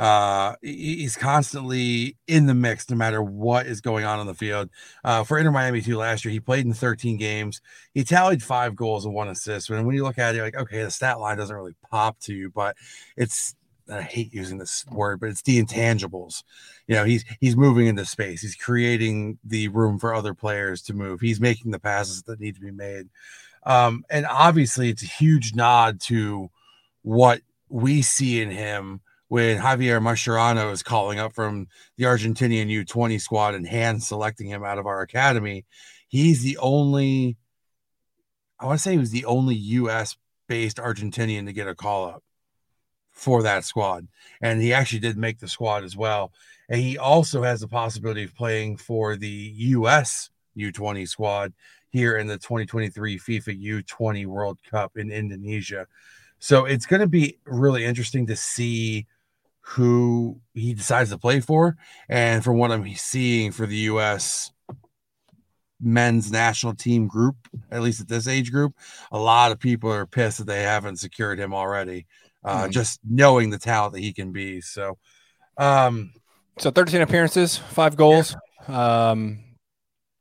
[0.00, 4.70] uh, he's constantly in the mix no matter what is going on on the field.
[5.04, 7.60] Uh, for Inter Miami too, last year he played in 13 games.
[7.92, 9.68] He tallied five goals and one assist.
[9.68, 12.34] And when you look at it, like, okay, the stat line doesn't really pop to
[12.34, 12.78] you, but
[13.18, 13.54] it's
[13.92, 16.44] I hate using this word, but it's the intangibles.
[16.86, 18.40] You know, he's he's moving into space.
[18.40, 21.20] He's creating the room for other players to move.
[21.20, 23.10] He's making the passes that need to be made.
[23.66, 26.50] Um, and obviously, it's a huge nod to
[27.02, 33.20] what we see in him when Javier Mascherano is calling up from the Argentinian U20
[33.20, 35.64] squad and hand selecting him out of our academy,
[36.08, 37.36] he's the only,
[38.58, 40.16] I want to say he was the only US
[40.48, 42.24] based Argentinian to get a call up
[43.12, 44.08] for that squad.
[44.40, 46.32] And he actually did make the squad as well.
[46.68, 51.52] And he also has the possibility of playing for the US U20 squad
[51.90, 55.86] here in the 2023 FIFA U20 World Cup in Indonesia.
[56.40, 59.06] So it's going to be really interesting to see
[59.60, 61.76] who he decides to play for.
[62.08, 64.52] And from what I'm seeing for the U.S.
[65.80, 67.36] men's national team group,
[67.70, 68.74] at least at this age group,
[69.12, 72.06] a lot of people are pissed that they haven't secured him already.
[72.42, 72.70] Uh, mm-hmm.
[72.70, 74.60] Just knowing the talent that he can be.
[74.60, 74.96] So,
[75.58, 76.12] um,
[76.58, 78.34] so 13 appearances, five goals,
[78.68, 79.10] yeah.
[79.10, 79.44] um,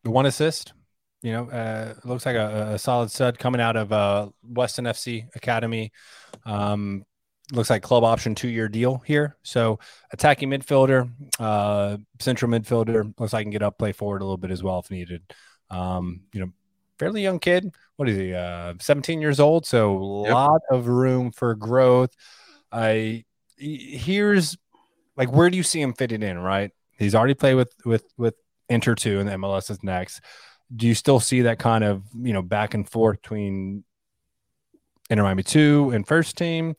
[0.04, 0.74] one assist.
[1.22, 5.28] You know, uh, looks like a, a solid stud coming out of uh, Weston FC
[5.36, 5.92] Academy.
[6.46, 7.04] Um,
[7.52, 9.38] looks like club option two year deal here.
[9.44, 9.80] So
[10.12, 11.10] attacking midfielder,
[11.40, 14.64] uh, central midfielder looks like I can get up, play forward a little bit as
[14.64, 15.24] well if needed.
[15.70, 16.52] Um, you know,
[16.98, 17.74] fairly young kid.
[17.96, 18.34] What is he?
[18.34, 19.66] Uh, 17 years old.
[19.66, 20.34] So a yep.
[20.34, 22.12] lot of room for growth.
[22.72, 23.26] I
[23.58, 24.58] here's
[25.18, 26.38] like where do you see him fitting in?
[26.40, 28.36] Right, he's already played with with with
[28.70, 30.22] Inter two, and the MLS is next.
[30.76, 33.84] Do you still see that kind of you know back and forth between
[35.10, 36.76] Inter Miami two and first team?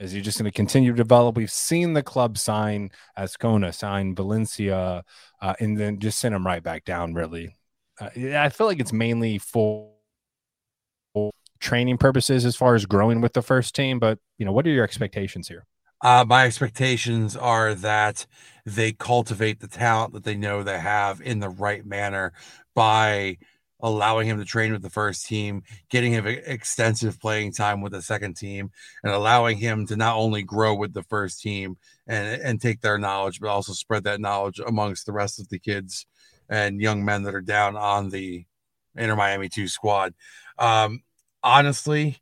[0.00, 1.36] Is he just going to continue to develop?
[1.36, 5.04] We've seen the club sign Azcona, sign Valencia,
[5.40, 7.14] uh, and then just send him right back down.
[7.14, 7.54] Really,
[8.00, 9.90] uh, I feel like it's mainly for
[11.60, 13.98] training purposes as far as growing with the first team.
[13.98, 15.64] But you know, what are your expectations here?
[16.00, 18.26] Uh, my expectations are that
[18.66, 22.32] they cultivate the talent that they know they have in the right manner
[22.74, 23.38] by
[23.84, 28.02] allowing him to train with the first team, getting him extensive playing time with the
[28.02, 28.70] second team,
[29.04, 32.98] and allowing him to not only grow with the first team and and take their
[32.98, 36.06] knowledge, but also spread that knowledge amongst the rest of the kids
[36.48, 38.44] and young men that are down on the
[38.96, 40.14] Inter Miami two squad.
[40.58, 41.02] Um,
[41.42, 42.18] honestly,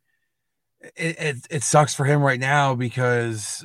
[0.97, 3.65] it, it, it sucks for him right now because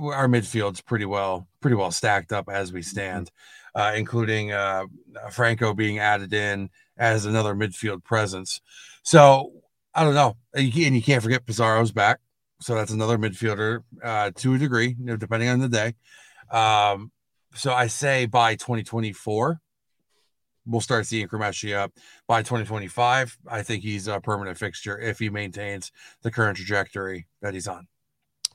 [0.00, 3.30] our midfield's pretty well pretty well stacked up as we stand,
[3.74, 4.84] uh, including uh,
[5.30, 6.70] Franco being added in
[7.00, 8.60] as another midfield presence.
[9.02, 9.52] So
[9.94, 12.20] I don't know, and you can't forget Pizarro's back,
[12.60, 15.94] so that's another midfielder uh, to a degree, you know, depending on the day.
[16.52, 17.10] Um,
[17.54, 19.58] so I say by 2024,
[20.66, 21.92] we'll start seeing Cremaschi up.
[22.28, 25.90] By 2025, I think he's a permanent fixture if he maintains
[26.22, 27.88] the current trajectory that he's on.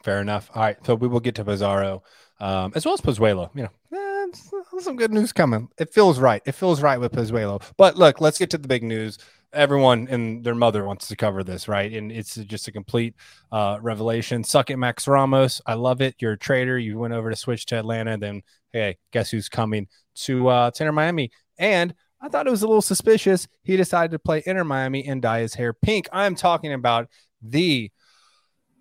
[0.04, 0.50] Fair enough.
[0.54, 2.04] All right, so we will get to Pizarro
[2.40, 3.50] um, as well as Pozuelo.
[3.56, 4.00] You know,
[4.34, 5.70] some good news coming.
[5.78, 6.42] It feels right.
[6.46, 7.62] It feels right with Pozuelo.
[7.78, 9.18] But look, let's get to the big news.
[9.54, 11.92] Everyone and their mother wants to cover this, right?
[11.94, 13.16] And it's just a complete
[13.52, 14.44] uh, revelation.
[14.44, 15.62] Suck it, Max Ramos.
[15.66, 16.16] I love it.
[16.20, 16.78] You're a trader.
[16.78, 18.18] You went over to switch to Atlanta.
[18.18, 18.42] Then,
[18.74, 21.32] hey, guess who's coming to uh, to Inter Miami?
[21.58, 23.48] And I thought it was a little suspicious.
[23.64, 26.10] He decided to play Inter Miami and dye his hair pink.
[26.12, 27.08] I'm talking about
[27.42, 27.92] the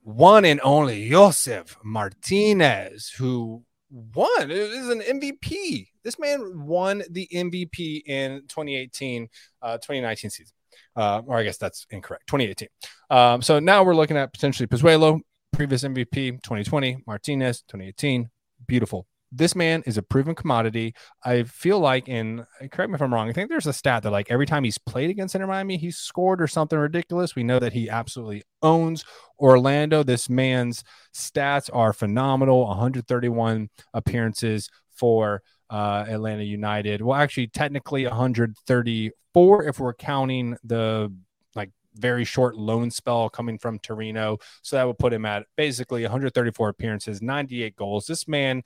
[0.02, 4.50] one and only Josef Martinez, who won.
[4.50, 5.88] It is an MVP.
[6.02, 9.28] This man won the MVP in 2018,
[9.62, 10.52] uh, 2019 season.
[10.96, 12.26] Uh, or I guess that's incorrect.
[12.26, 12.68] 2018.
[13.11, 15.20] Um, so now we're looking at potentially Pozuelo,
[15.52, 18.28] previous MVP, 2020, Martinez, 2018.
[18.66, 20.94] Beautiful this man is a proven commodity.
[21.25, 24.11] I feel like, and correct me if I'm wrong, I think there's a stat that
[24.11, 27.35] like every time he's played against Inter Miami, he's scored or something ridiculous.
[27.35, 29.05] We know that he absolutely owns
[29.38, 30.03] Orlando.
[30.03, 37.03] This man's stats are phenomenal 131 appearances for uh, Atlanta United.
[37.03, 41.12] Well, actually, technically 134 if we're counting the
[41.57, 44.38] like very short loan spell coming from Torino.
[44.62, 48.07] So that would put him at basically 134 appearances, 98 goals.
[48.07, 48.62] This man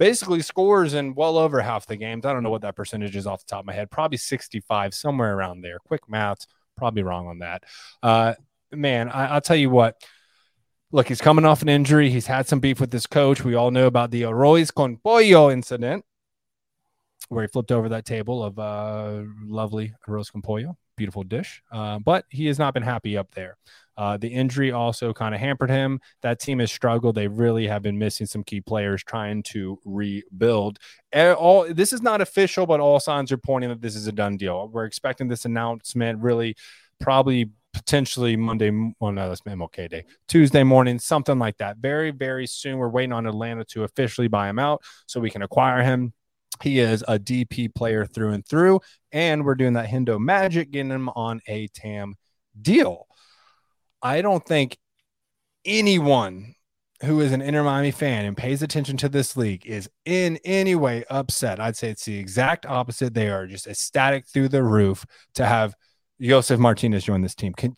[0.00, 2.24] basically scores in well over half the games.
[2.24, 3.90] I don't know what that percentage is off the top of my head.
[3.90, 5.78] Probably 65, somewhere around there.
[5.78, 7.64] Quick math, probably wrong on that.
[8.02, 8.34] Uh,
[8.72, 10.02] man, I, I'll tell you what.
[10.90, 12.10] Look, he's coming off an injury.
[12.10, 13.44] He's had some beef with this coach.
[13.44, 16.04] We all know about the Arroz con Pollo incident
[17.30, 21.62] where he flipped over that table of uh, lovely arroz con pollo, beautiful dish.
[21.72, 23.56] Uh, but he has not been happy up there.
[23.96, 25.98] Uh, the injury also kind of hampered him.
[26.20, 27.14] That team has struggled.
[27.14, 30.78] They really have been missing some key players trying to rebuild.
[31.14, 34.36] All this is not official, but all signs are pointing that this is a done
[34.36, 34.68] deal.
[34.68, 36.54] We're expecting this announcement really
[37.00, 38.70] probably potentially Monday.
[39.00, 41.78] Well, no, that's MLK Day, Tuesday morning, something like that.
[41.78, 42.76] Very, very soon.
[42.76, 46.12] We're waiting on Atlanta to officially buy him out so we can acquire him.
[46.62, 48.80] He is a DP player through and through,
[49.12, 52.14] and we're doing that Hendo magic, getting him on a TAM
[52.60, 53.06] deal.
[54.02, 54.78] I don't think
[55.64, 56.54] anyone
[57.02, 60.74] who is an Inter Miami fan and pays attention to this league is in any
[60.74, 61.58] way upset.
[61.58, 63.14] I'd say it's the exact opposite.
[63.14, 65.74] They are just ecstatic through the roof to have
[66.20, 67.54] Josef Martinez join this team.
[67.54, 67.74] Can,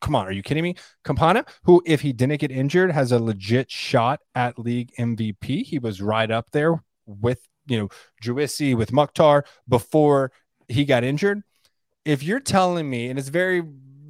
[0.00, 0.76] come on, are you kidding me?
[1.04, 5.64] Campana, who, if he didn't get injured, has a legit shot at league MVP.
[5.64, 7.88] He was right up there with, you know,
[8.22, 10.32] Driussi, with Mukhtar before
[10.68, 11.42] he got injured.
[12.04, 13.62] If you're telling me, and it's very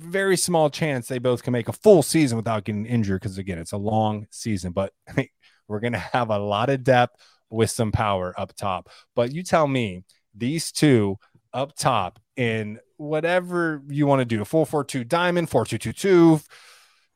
[0.05, 3.59] very small chance they both can make a full season without getting injured because again,
[3.59, 4.73] it's a long season.
[4.73, 4.93] But
[5.69, 7.17] we're gonna have a lot of depth
[7.51, 8.89] with some power up top.
[9.15, 11.19] But you tell me these two
[11.53, 16.41] up top in whatever you want to do, a 442 diamond, 4222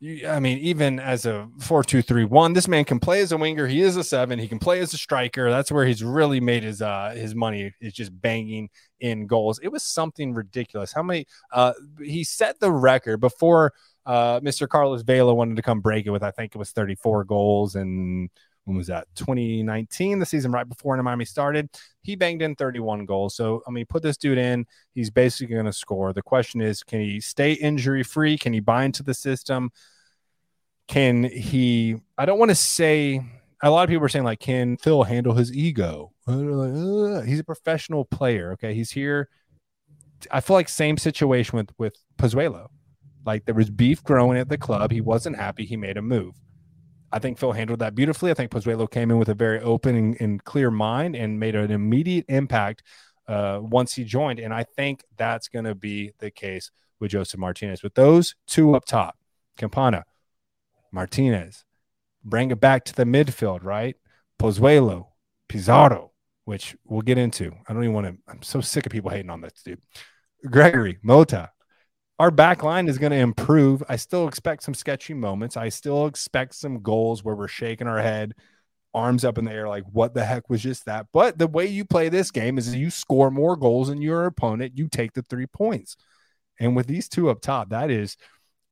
[0.01, 3.67] I mean, even as a four-two-three-one, this man can play as a winger.
[3.67, 4.39] He is a seven.
[4.39, 5.51] He can play as a striker.
[5.51, 9.59] That's where he's really made his uh his money is just banging in goals.
[9.61, 10.93] It was something ridiculous.
[10.93, 11.27] How many?
[11.53, 13.73] Uh, he set the record before
[14.07, 14.69] uh Mr.
[14.69, 16.23] Carlos Vela wanted to come break it with.
[16.23, 18.31] I think it was 34 goals and
[18.69, 19.09] when was that?
[19.15, 21.71] 2019 the season right before Miami started.
[22.03, 23.35] He banged in 31 goals.
[23.35, 24.67] So I mean put this dude in.
[24.95, 26.13] He's basically going to score.
[26.13, 29.71] The question is can he stay injury free can he buy into the system?
[30.87, 33.23] Can he I don't want to say
[33.63, 36.13] a lot of people are saying like can Phil handle his ego?
[36.27, 38.75] Uh, He's a professional player okay?
[38.75, 39.31] He's here.
[40.31, 42.69] I feel like same situation with with Pozuelo.
[43.25, 44.91] Like there was beef growing at the club.
[44.91, 45.65] He wasn't happy.
[45.65, 46.35] He made a move
[47.11, 48.31] I think Phil handled that beautifully.
[48.31, 51.55] I think Pozuelo came in with a very open and, and clear mind and made
[51.55, 52.83] an immediate impact
[53.27, 54.39] uh, once he joined.
[54.39, 57.83] And I think that's going to be the case with Josef Martinez.
[57.83, 59.17] With those two up top,
[59.57, 60.05] Campana,
[60.93, 61.65] Martinez,
[62.25, 63.97] bring it back to the midfield, right?
[64.39, 65.07] Pozuelo,
[65.49, 66.13] Pizarro.
[66.45, 67.53] which we'll get into.
[67.69, 68.17] I don't even want to.
[68.27, 69.81] I'm so sick of people hating on this dude.
[70.51, 71.51] Gregory Mota.
[72.19, 73.83] Our back line is going to improve.
[73.89, 75.57] I still expect some sketchy moments.
[75.57, 78.35] I still expect some goals where we're shaking our head,
[78.93, 81.07] arms up in the air, like, what the heck was just that?
[81.13, 84.77] But the way you play this game is you score more goals than your opponent,
[84.77, 85.97] you take the three points.
[86.59, 88.17] And with these two up top, that is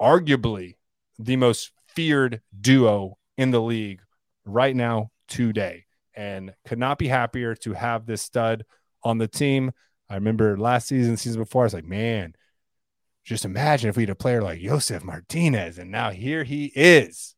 [0.02, 0.74] arguably
[1.18, 4.00] the most feared duo in the league
[4.44, 5.84] right now, today.
[6.14, 8.64] And could not be happier to have this stud
[9.04, 9.70] on the team.
[10.10, 12.34] I remember last season, season before, I was like, man,
[13.26, 17.34] just imagine if we had a player like Josef Martinez, and now here he is.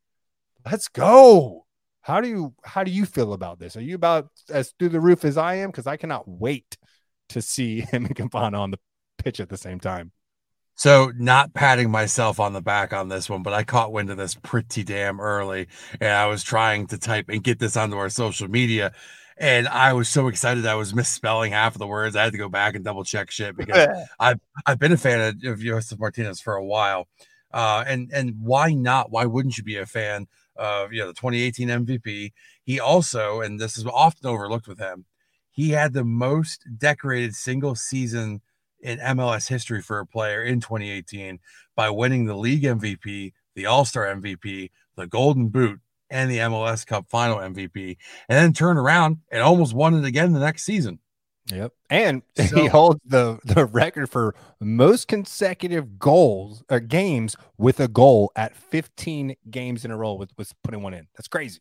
[0.65, 1.65] Let's go.
[2.03, 3.77] How do you how do you feel about this?
[3.77, 5.71] Are you about as through the roof as I am?
[5.71, 6.77] Because I cannot wait
[7.31, 8.79] to see him and Campana on the
[9.17, 10.13] pitch at the same time.
[10.75, 14.17] So, not patting myself on the back on this one, but I caught wind of
[14.17, 15.67] this pretty damn early.
[16.01, 18.93] And I was trying to type and get this onto our social media.
[19.41, 22.17] And I was so excited I was misspelling half of the words.
[22.17, 25.21] I had to go back and double check shit because I've I've been a fan
[25.21, 27.09] of, of Josef Martinez for a while.
[27.53, 29.11] Uh, and and why not?
[29.11, 30.27] Why wouldn't you be a fan
[30.57, 32.33] of you know the 2018 MVP?
[32.65, 35.07] He also, and this is often overlooked with him,
[35.51, 38.43] he had the most decorated single season
[38.81, 41.39] in MLS history for a player in 2018
[41.75, 45.81] by winning the league MVP, the All Star MVP, the Golden Boot,
[46.11, 47.97] and the MLS Cup final MVP,
[48.29, 50.99] and then turned around and almost won it again the next season.
[51.47, 51.73] Yep.
[51.89, 57.81] And so, he holds the, the record for most consecutive goals or uh, games with
[57.81, 61.07] a goal at 15 games in a row with, with putting one in.
[61.17, 61.61] That's crazy.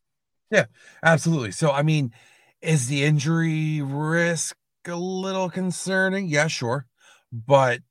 [0.52, 0.66] Yeah,
[1.04, 1.52] absolutely.
[1.52, 2.14] So, I mean,
[2.62, 6.28] is the injury risk a little concerning?
[6.28, 6.88] Yeah, sure
[7.32, 7.82] but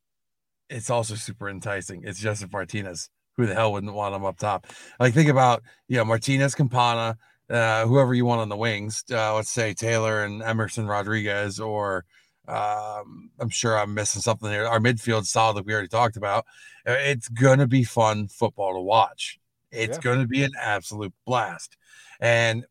[0.68, 2.02] it's also super enticing.
[2.04, 3.11] It's Justin Martinez.
[3.37, 4.66] Who the hell wouldn't want him up top?
[4.99, 7.18] Like think about you know Martinez, Campana,
[7.51, 9.05] uh, whoever you want on the wings.
[9.11, 12.05] Uh, let's say Taylor and Emerson Rodriguez, or
[12.49, 14.66] um, I'm sure I'm missing something here.
[14.66, 16.47] Our midfield solid, like we already talked about.
[16.87, 19.39] Uh, it's gonna be fun football to watch.
[19.70, 20.03] It's yeah.
[20.03, 21.76] gonna be an absolute blast,
[22.20, 22.64] and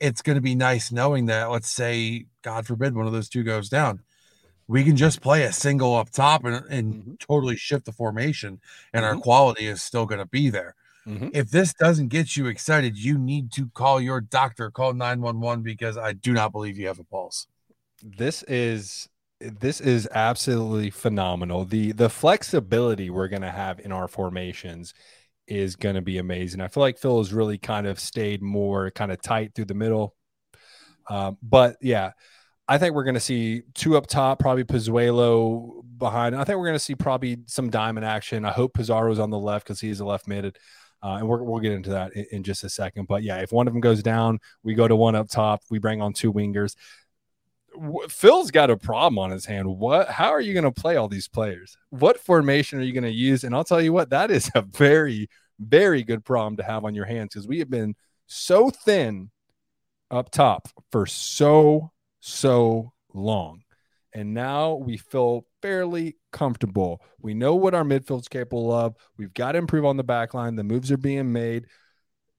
[0.00, 1.50] it's gonna be nice knowing that.
[1.50, 4.00] Let's say, God forbid, one of those two goes down
[4.68, 7.12] we can just play a single up top and, and mm-hmm.
[7.18, 8.60] totally shift the formation,
[8.92, 9.16] and mm-hmm.
[9.16, 10.74] our quality is still going to be there.
[11.06, 11.28] Mm-hmm.
[11.32, 15.96] If this doesn't get you excited, you need to call your doctor, call 911 because
[15.96, 17.46] I do not believe you have a pulse.
[18.02, 19.08] This is
[19.40, 21.64] this is absolutely phenomenal.
[21.64, 24.92] The the flexibility we're going to have in our formations
[25.46, 26.60] is going to be amazing.
[26.60, 29.74] I feel like Phil has really kind of stayed more kind of tight through the
[29.74, 30.14] middle.
[31.08, 32.10] Um, but yeah,
[32.68, 36.36] I think we're going to see two up top, probably Pozuelo behind.
[36.36, 38.44] I think we're going to see probably some diamond action.
[38.44, 40.58] I hope Pizarro's on the left because he's a left mid.
[41.02, 43.06] Uh, and we will get into that in, in, just a second.
[43.06, 45.62] But yeah, if one of them goes down, we go to one up top.
[45.70, 46.74] We bring on two wingers.
[48.08, 49.68] Phil's got a problem on his hand.
[49.68, 50.08] What?
[50.08, 51.76] How are you going to play all these players?
[51.90, 53.44] What formation are you going to use?
[53.44, 55.28] And I'll tell you what, that is a very,
[55.60, 57.94] very good problem to have on your hands because we have been
[58.26, 59.30] so thin
[60.10, 63.62] up top for so so long.
[64.14, 67.02] And now we feel fairly comfortable.
[67.20, 68.96] We know what our midfield's capable of.
[69.16, 70.56] We've got to improve on the back line.
[70.56, 71.66] The moves are being made.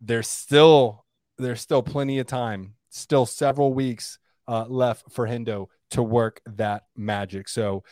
[0.02, 1.06] There's still
[1.38, 6.84] there's still plenty of time, still several weeks uh, left for Hendo to work that
[6.98, 7.48] magic.
[7.48, 7.84] So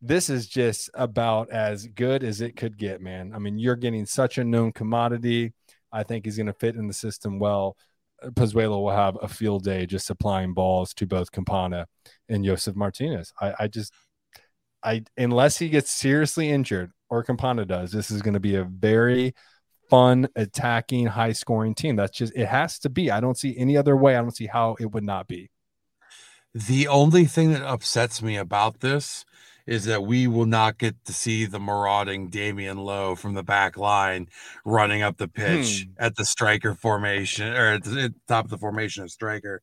[0.00, 3.32] this is just about as good as it could get, man.
[3.34, 5.52] I mean, you're getting such a known commodity.
[5.92, 7.76] I think he's going to fit in the system well.
[8.30, 11.86] Pozuelo will have a field day just supplying balls to both Campana
[12.28, 13.32] and Josef Martinez.
[13.40, 13.92] I, I just,
[14.82, 18.64] I unless he gets seriously injured or Campana does, this is going to be a
[18.64, 19.34] very
[19.90, 21.96] fun, attacking, high scoring team.
[21.96, 23.10] That's just it has to be.
[23.10, 24.16] I don't see any other way.
[24.16, 25.50] I don't see how it would not be.
[26.54, 29.24] The only thing that upsets me about this
[29.66, 33.76] is that we will not get to see the marauding Damion Lowe from the back
[33.76, 34.28] line
[34.64, 36.04] running up the pitch hmm.
[36.04, 39.62] at the striker formation or at the top of the formation of striker.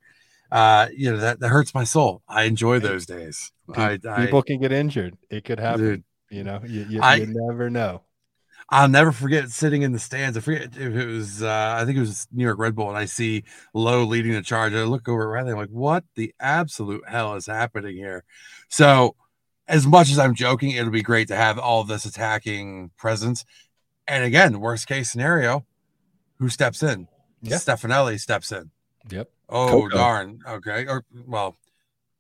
[0.51, 2.23] Uh, you know, that, that hurts my soul.
[2.27, 3.51] I enjoy those days.
[3.67, 5.15] People, I, I, can get injured.
[5.29, 5.81] It could happen.
[5.81, 8.01] Dude, you know, you, you, I, you never know.
[8.71, 10.37] I'll never forget sitting in the stands.
[10.37, 12.97] I forget if it was, uh, I think it was New York Red Bull, and
[12.97, 13.43] I see
[13.73, 14.73] Lowe leading the charge.
[14.73, 18.23] I look over at Riley, I'm like, what the absolute hell is happening here?
[18.69, 19.15] So,
[19.69, 23.45] as much as I'm joking, it'll be great to have all this attacking presence.
[24.07, 25.65] And again, worst case scenario,
[26.39, 27.07] who steps in?
[27.41, 27.57] Yeah.
[27.57, 28.71] Stefanelli steps in.
[29.09, 29.29] Yep.
[29.47, 29.89] Oh Coco.
[29.89, 30.39] darn.
[30.47, 30.85] Okay.
[30.87, 31.55] Or well,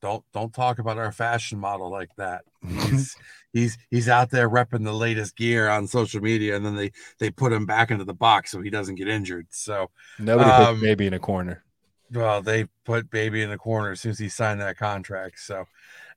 [0.01, 2.43] don't don't talk about our fashion model like that.
[2.63, 3.15] He's
[3.51, 7.31] he's he's out there repping the latest gear on social media, and then they they
[7.31, 9.47] put him back into the box so he doesn't get injured.
[9.49, 9.89] So
[10.19, 11.63] nobody um, maybe in a corner.
[12.11, 15.39] well, they put baby in the corner as soon as he signed that contract.
[15.39, 15.65] So,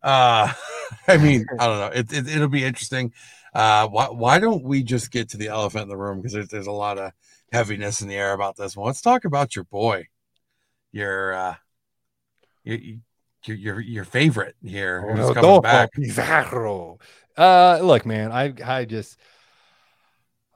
[0.03, 0.53] uh,
[1.09, 1.91] I mean, I don't know.
[1.95, 3.13] It, it, will be interesting.
[3.55, 6.19] Uh, why, why don't we just get to the elephant in the room?
[6.19, 7.13] Because there's, there's a lot of
[7.53, 8.87] heaviness in the air about this one.
[8.87, 10.07] Let's talk about your boy,
[10.91, 11.55] your, uh,
[12.65, 12.79] your,
[13.45, 15.93] your, your, your favorite here who's coming back.
[15.93, 16.99] Pizarro.
[17.37, 19.19] Uh, look, man, I, I just,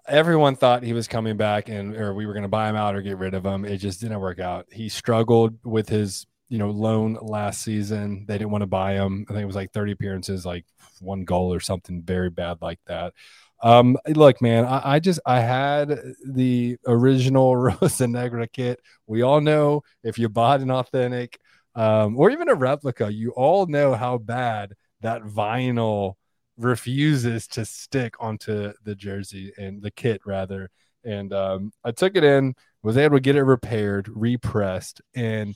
[0.09, 2.95] everyone thought he was coming back and or we were going to buy him out
[2.95, 3.65] or get rid of him.
[3.65, 4.67] It just didn't work out.
[4.71, 8.25] He struggled with his you know loan last season.
[8.27, 9.27] They didn't want to buy him.
[9.29, 10.65] I think it was like 30 appearances, like
[11.01, 13.15] one goal or something very bad like that.
[13.63, 18.81] Um, look, man, I, I just I had the original Rosa Negra kit.
[19.07, 21.39] We all know if you bought an authentic
[21.75, 24.73] um, or even a replica, you all know how bad
[25.03, 26.15] that vinyl
[26.57, 30.71] refuses to stick onto the jersey and the kit rather.
[31.05, 35.55] And um, I took it in, was able to get it repaired, repressed, and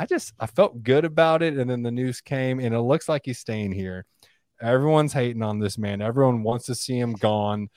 [0.00, 1.58] I just I felt good about it.
[1.58, 4.06] And then the news came, and it looks like he's staying here.
[4.58, 6.00] Everyone's hating on this man.
[6.00, 7.68] Everyone wants to see him gone,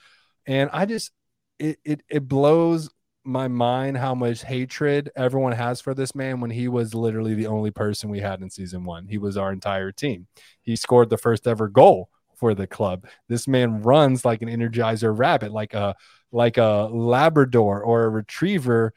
[0.46, 1.10] and I just
[1.58, 2.88] it it it blows
[3.24, 7.46] my mind how much hatred everyone has for this man when he was literally the
[7.46, 9.06] only person we had in season one.
[9.06, 10.26] He was our entire team.
[10.62, 13.06] He scored the first ever goal for the club.
[13.28, 15.94] This man runs like an energizer rabbit, like a
[16.32, 18.94] like a Labrador or a retriever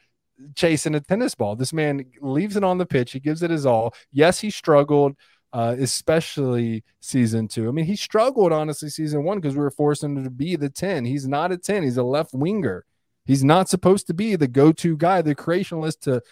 [0.54, 1.56] chasing a tennis ball.
[1.56, 3.12] This man leaves it on the pitch.
[3.12, 3.94] He gives it his all.
[4.12, 5.16] Yes, he struggled,
[5.52, 7.68] uh, especially season two.
[7.68, 10.70] I mean, he struggled honestly season one because we were forcing him to be the
[10.70, 11.04] 10.
[11.04, 12.84] He's not a 10, he's a left winger.
[13.24, 16.22] He's not supposed to be the go to guy, the creationalist to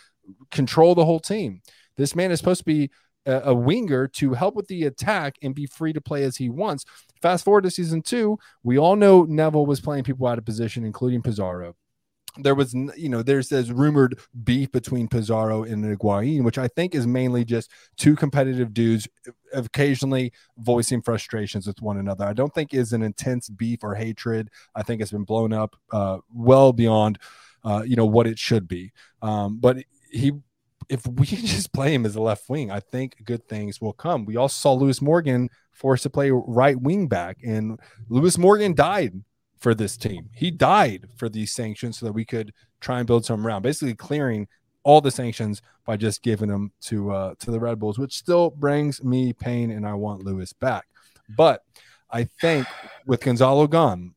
[0.50, 1.61] control the whole team.
[1.96, 2.90] This man is supposed to be
[3.26, 6.84] a winger to help with the attack and be free to play as he wants.
[7.20, 10.84] Fast forward to season two, we all know Neville was playing people out of position,
[10.84, 11.74] including Pizarro
[12.39, 16.95] there was you know there's this rumored beef between Pizarro and Higuain, which I think
[16.95, 19.09] is mainly just two competitive dudes
[19.53, 22.24] occasionally voicing frustrations with one another.
[22.24, 24.51] I don't think is an intense beef or hatred.
[24.74, 27.18] I think it's been blown up uh, well beyond
[27.64, 28.93] uh, you know what it should be.
[29.22, 29.78] Um, but
[30.11, 30.32] he
[30.89, 34.24] if we just play him as a left wing, I think good things will come.
[34.24, 37.78] We also saw Lewis Morgan forced to play right wing back, and
[38.09, 39.22] Lewis Morgan died
[39.59, 40.30] for this team.
[40.34, 43.94] He died for these sanctions so that we could try and build some around, basically
[43.94, 44.48] clearing
[44.82, 48.50] all the sanctions by just giving them to uh, to the Red Bulls, which still
[48.50, 50.86] brings me pain, and I want Lewis back.
[51.36, 51.62] But
[52.11, 52.66] I think
[53.07, 54.14] with Gonzalo gone,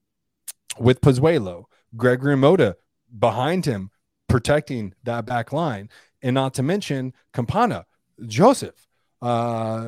[0.77, 1.65] with Pozuelo,
[1.95, 2.77] Gregory Mota
[3.17, 3.89] behind him,
[4.27, 5.89] protecting that back line,
[6.21, 7.85] and not to mention Campana,
[8.27, 8.87] Joseph,
[9.21, 9.87] uh,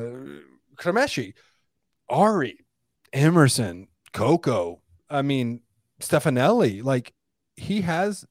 [0.76, 1.34] Cremaschi,
[2.08, 2.58] Ari,
[3.12, 4.81] Emerson, Coco.
[5.12, 5.60] I mean,
[6.00, 6.82] Stefanelli.
[6.82, 7.12] Like
[7.56, 8.24] he has,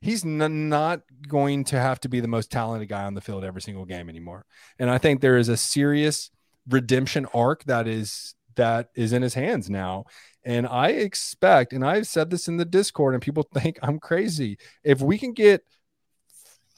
[0.00, 3.44] he's n- not going to have to be the most talented guy on the field
[3.44, 4.44] every single game anymore.
[4.78, 6.30] And I think there is a serious
[6.68, 10.04] redemption arc that is that is in his hands now.
[10.44, 14.58] And I expect, and I've said this in the Discord, and people think I'm crazy.
[14.82, 15.62] If we can get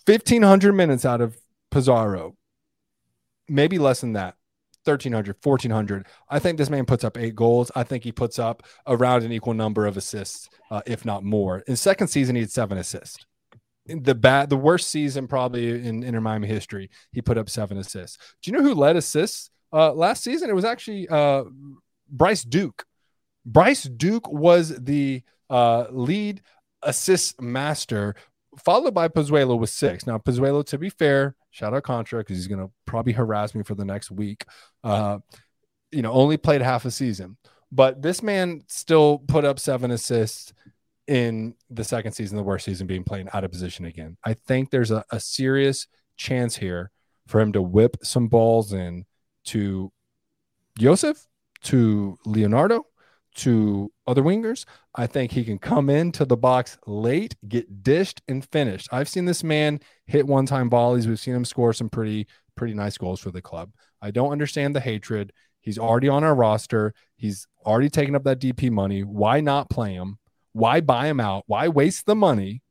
[0.06, 1.36] 1500 minutes out of
[1.70, 2.36] Pizarro,
[3.48, 4.36] maybe less than that.
[4.86, 6.06] 1300, 1400.
[6.28, 7.70] I think this man puts up eight goals.
[7.74, 11.60] I think he puts up around an equal number of assists, uh, if not more.
[11.66, 13.24] In second season, he had seven assists.
[13.86, 18.18] The bad, the worst season probably in Inter Miami history, he put up seven assists.
[18.42, 20.50] Do you know who led assists uh, last season?
[20.50, 21.44] It was actually uh,
[22.08, 22.84] Bryce Duke.
[23.44, 26.42] Bryce Duke was the uh, lead
[26.82, 28.14] assist master
[28.64, 30.06] followed by Pozuelo with six.
[30.06, 33.62] Now, Pozuelo, to be fair, shout out Contra because he's going to probably harass me
[33.62, 34.44] for the next week.
[34.84, 35.18] Uh,
[35.90, 37.38] you know, only played half a season,
[37.72, 40.52] but this man still put up seven assists
[41.06, 44.18] in the second season, the worst season being playing out of position again.
[44.22, 45.86] I think there's a, a serious
[46.18, 46.90] chance here
[47.26, 49.06] for him to whip some balls in
[49.46, 49.90] to
[50.78, 51.26] Joseph,
[51.62, 52.84] to Leonardo,
[53.36, 54.64] to other wingers.
[54.94, 58.88] I think he can come into the box late, get dished and finished.
[58.90, 61.06] I've seen this man hit one time volleys.
[61.06, 62.26] We've seen him score some pretty,
[62.56, 63.72] pretty nice goals for the club.
[64.00, 65.32] I don't understand the hatred.
[65.60, 66.94] He's already on our roster.
[67.16, 69.02] He's already taken up that DP money.
[69.02, 70.18] Why not play him?
[70.52, 71.44] Why buy him out?
[71.46, 72.62] Why waste the money?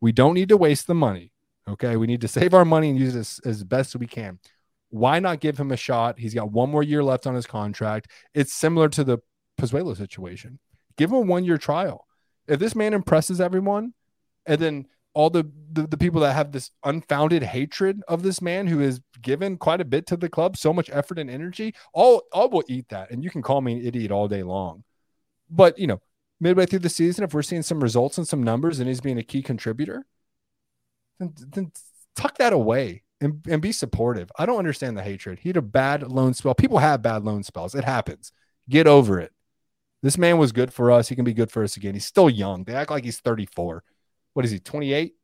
[0.00, 1.32] We don't need to waste the money.
[1.68, 1.96] Okay.
[1.96, 4.38] We need to save our money and use it as, as best we can.
[4.90, 6.18] Why not give him a shot?
[6.18, 8.10] He's got one more year left on his contract.
[8.32, 9.18] It's similar to the
[9.58, 10.58] Pozuelo situation.
[10.96, 12.06] Give him a one year trial.
[12.46, 13.92] If this man impresses everyone,
[14.46, 18.66] and then all the, the, the people that have this unfounded hatred of this man
[18.68, 22.22] who has given quite a bit to the club, so much effort and energy, all
[22.32, 23.10] all will eat that.
[23.10, 24.84] And you can call me an idiot all day long.
[25.50, 26.00] But you know,
[26.40, 29.18] midway through the season, if we're seeing some results and some numbers and he's being
[29.18, 30.06] a key contributor,
[31.18, 31.72] then, then
[32.14, 33.02] tuck that away.
[33.20, 34.30] and, and be supportive.
[34.38, 35.40] I don't understand the hatred.
[35.40, 36.54] He had a bad loan spell.
[36.54, 37.74] People have bad loan spells.
[37.74, 38.32] It happens.
[38.68, 39.32] Get over it.
[40.02, 41.08] This man was good for us.
[41.08, 41.94] He can be good for us again.
[41.94, 42.64] He's still young.
[42.64, 43.82] They act like he's 34.
[44.34, 44.60] What is he?
[44.60, 45.14] 28?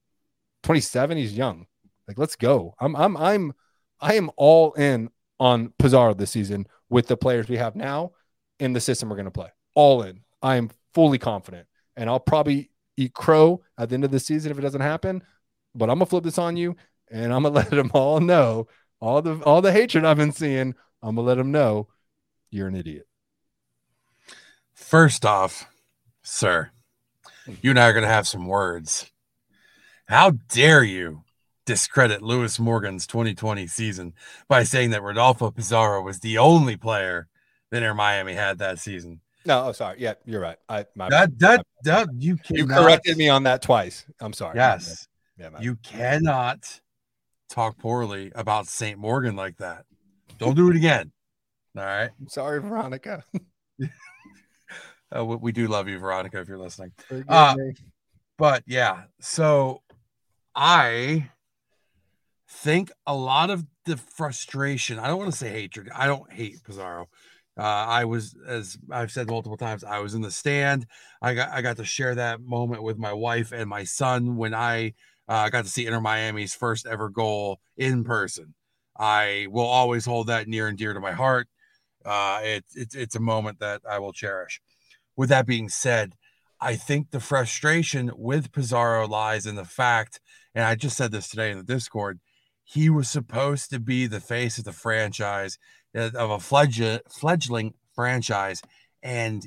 [0.62, 1.16] 27?
[1.16, 1.66] He's young.
[2.09, 2.75] Like, let's go.
[2.81, 3.53] I'm I'm I'm
[4.01, 5.11] I am all in
[5.41, 8.12] on Pizarro this season with the players we have now
[8.59, 9.49] in the system we're going to play.
[9.75, 10.20] All in.
[10.43, 11.66] I am fully confident.
[11.97, 15.22] And I'll probably eat crow at the end of the season if it doesn't happen.
[15.75, 16.77] But I'm gonna flip this on you
[17.11, 18.68] and I'm gonna let them all know
[19.01, 20.75] all the all the hatred I've been seeing.
[21.03, 21.89] I'm gonna let them know
[22.51, 23.07] you're an idiot.
[24.85, 25.66] First off,
[26.22, 26.70] sir,
[27.62, 29.11] you and I are going to have some words.
[30.07, 31.22] How dare you
[31.64, 34.12] discredit Lewis Morgan's 2020 season
[34.47, 37.28] by saying that Rodolfo Pizarro was the only player
[37.70, 39.20] that Inter Miami had that season?
[39.47, 39.97] No, oh, sorry.
[40.01, 40.59] Yeah, you're right.
[40.68, 44.05] I my, That that my- that you you corrected me on that twice.
[44.20, 44.57] I'm sorry.
[44.57, 45.09] Yes,
[45.39, 46.80] Yeah, my- you cannot
[47.49, 48.99] talk poorly about St.
[48.99, 49.87] Morgan like that.
[50.39, 51.11] Don't do it again.
[51.74, 52.11] All right.
[52.20, 53.24] I'm sorry, Veronica.
[55.17, 56.93] Uh, we, we do love you, Veronica, if you're listening.
[57.29, 57.57] Uh.
[58.37, 59.83] But yeah, so
[60.55, 61.31] I
[62.49, 66.65] think a lot of the frustration, I don't want to say hatred, I don't hate
[66.65, 67.09] Pizarro.
[67.57, 70.87] Uh, I was, as I've said multiple times, I was in the stand.
[71.23, 74.55] I got I got to share that moment with my wife and my son when
[74.55, 74.95] I
[75.29, 78.55] uh, got to see Inter Miami's first ever goal in person.
[78.99, 81.47] I will always hold that near and dear to my heart.
[82.05, 84.61] Uh, it's it's it's a moment that I will cherish.
[85.17, 86.15] With that being said,
[86.61, 90.21] I think the frustration with Pizarro lies in the fact,
[90.55, 92.21] and I just said this today in the Discord,
[92.65, 95.59] he was supposed to be the face of the franchise,
[95.95, 98.62] uh, of a fledg- fledgling franchise,
[99.03, 99.45] and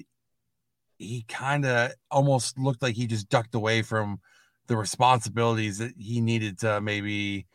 [0.99, 4.19] he kind of almost looked like he just ducked away from
[4.67, 7.47] the responsibilities that he needed to maybe,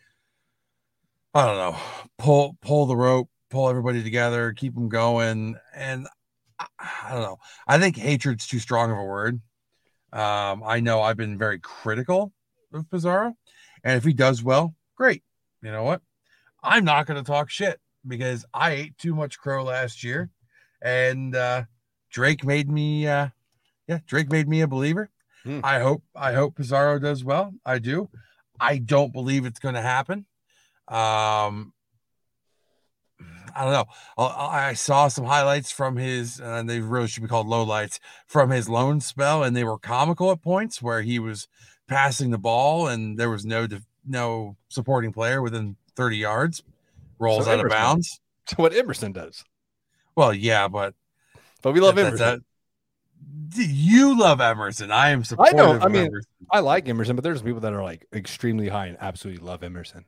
[1.34, 1.76] I don't know,
[2.18, 6.06] pull pull the rope, pull everybody together, keep them going, and
[6.78, 7.38] I, don't know.
[7.66, 9.40] I think hatred's too strong of a word.
[10.12, 12.32] Um, I know I've been very critical
[12.72, 13.34] of Pizarro,
[13.82, 15.22] and if he does well, great.
[15.62, 16.02] You know what?
[16.62, 20.30] I'm not going to talk shit because I ate too much crow last year,
[20.82, 21.64] and uh,
[22.10, 23.06] Drake made me.
[23.06, 23.28] Uh,
[23.88, 25.10] yeah, Drake made me a believer.
[25.44, 25.60] Hmm.
[25.64, 26.02] I hope.
[26.14, 27.54] I hope Pizarro does well.
[27.64, 28.08] I do.
[28.60, 30.26] I don't believe it's going to happen.
[30.88, 31.72] Um,
[33.54, 33.84] I don't know.
[34.18, 38.50] I, I saw some highlights from his, and they really should be called lowlights from
[38.50, 41.48] his loan spell, and they were comical at points where he was
[41.88, 46.62] passing the ball and there was no def- no supporting player within 30 yards,
[47.18, 48.20] rolls So out of bounds.
[48.46, 49.44] It's what Emerson does.
[50.16, 50.94] Well, yeah, but
[51.60, 52.18] But we love that- Emerson.
[52.18, 52.38] that-
[53.56, 54.90] that- you love Emerson.
[54.90, 55.58] I am supportive.
[55.60, 56.30] I of mean- Emerson.
[56.50, 60.04] I like Emerson, but there's people that are like extremely high and absolutely love Emerson.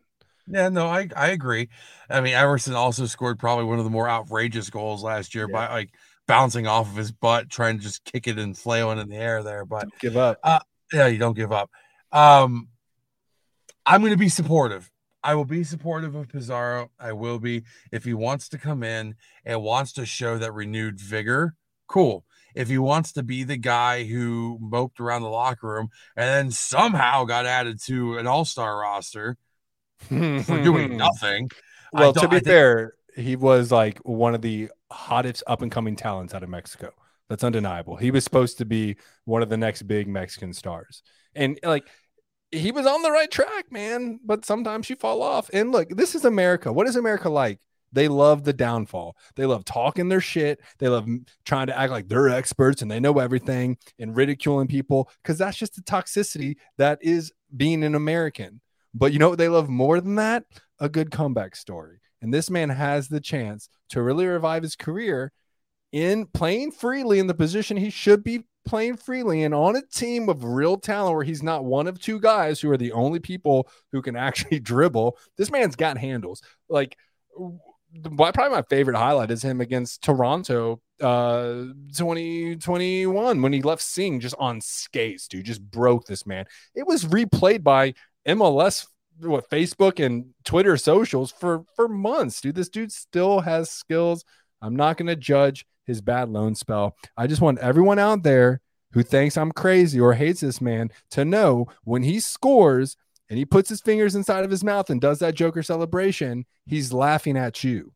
[0.47, 1.69] Yeah, no, I, I agree.
[2.11, 5.69] I mean, Emerson also scored probably one of the more outrageous goals last year by
[5.69, 5.91] like
[6.27, 9.43] bouncing off of his butt, trying to just kick it and flailing in the air
[9.43, 9.65] there.
[9.65, 10.39] But Don't give up.
[10.93, 11.71] yeah, you don't give up.
[12.13, 12.69] Um,
[13.87, 14.91] I'm going to be supportive.
[15.23, 16.91] I will be supportive of Pizarro.
[17.01, 19.15] I will be if he wants to come in
[19.45, 21.55] and wants to show that renewed vigor.
[21.89, 22.25] Cool.
[22.55, 26.51] If he wants to be the guy who moped around the locker room and then
[26.51, 29.39] somehow got added to an all star roster
[29.99, 31.51] for doing nothing.
[31.93, 35.71] Well, to be I think- fair, he was like one of the hottest up and
[35.71, 36.91] coming talents out of Mexico.
[37.29, 37.97] That's undeniable.
[37.97, 41.03] He was supposed to be one of the next big Mexican stars.
[41.35, 41.85] And like
[42.51, 44.21] he was on the right track, man.
[44.25, 45.49] But sometimes you fall off.
[45.53, 46.73] And look, this is America.
[46.73, 47.61] What is America like?
[47.93, 49.17] They love the downfall.
[49.37, 50.61] They love talking their shit.
[50.79, 51.09] They love
[51.45, 55.57] trying to act like they're experts and they know everything and ridiculing people because that's
[55.57, 58.61] just the toxicity that is being an American.
[58.95, 60.45] But you know what they love more than that?
[60.79, 61.99] A good comeback story.
[62.23, 65.33] And this man has the chance to really revive his career
[65.93, 70.29] in playing freely in the position he should be playing freely and on a team
[70.29, 73.69] of real talent where he's not one of two guys who are the only people
[73.93, 75.19] who can actually dribble.
[75.37, 76.41] This man's got handles.
[76.69, 76.97] Like
[78.03, 81.65] probably my favorite highlight is him against Toronto uh
[81.97, 85.45] 2021 when he left Sing just on skates, dude.
[85.45, 86.45] Just broke this man.
[86.75, 87.95] It was replayed by
[88.27, 88.87] MLS
[89.21, 92.57] what Facebook and Twitter socials for for months, dude.
[92.57, 94.25] This dude still has skills.
[94.61, 96.97] I'm not going to judge his bad loan spell.
[97.17, 98.61] I just want everyone out there
[98.93, 102.97] who thinks I'm crazy or hates this man to know when he scores
[103.29, 106.93] and he puts his fingers inside of his mouth and does that Joker celebration, he's
[106.93, 107.93] laughing at you.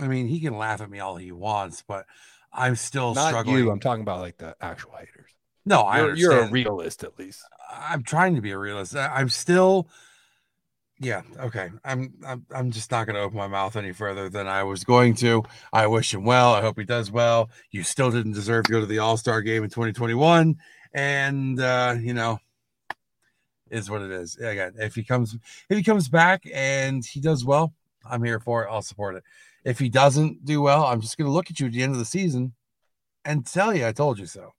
[0.00, 2.06] I mean, he can laugh at me all he wants, but
[2.52, 3.58] I'm still Not struggling.
[3.58, 3.70] you.
[3.70, 5.27] I'm talking about like the actual haters.
[5.68, 7.42] No, I You're, you're a realist at least.
[7.70, 8.96] I'm trying to be a realist.
[8.96, 9.88] I'm still
[10.98, 11.70] Yeah, okay.
[11.84, 14.82] I'm I'm I'm just not going to open my mouth any further than I was
[14.82, 15.44] going to.
[15.72, 16.54] I wish him well.
[16.54, 17.50] I hope he does well.
[17.70, 20.56] You still didn't deserve to go to the All-Star game in 2021
[20.94, 22.38] and uh, you know,
[23.70, 24.36] is what it is.
[24.36, 25.36] Again, if he comes
[25.68, 27.74] if he comes back and he does well,
[28.08, 28.68] I'm here for it.
[28.70, 29.24] I'll support it.
[29.64, 31.92] If he doesn't do well, I'm just going to look at you at the end
[31.92, 32.54] of the season
[33.24, 34.54] and tell you I told you so.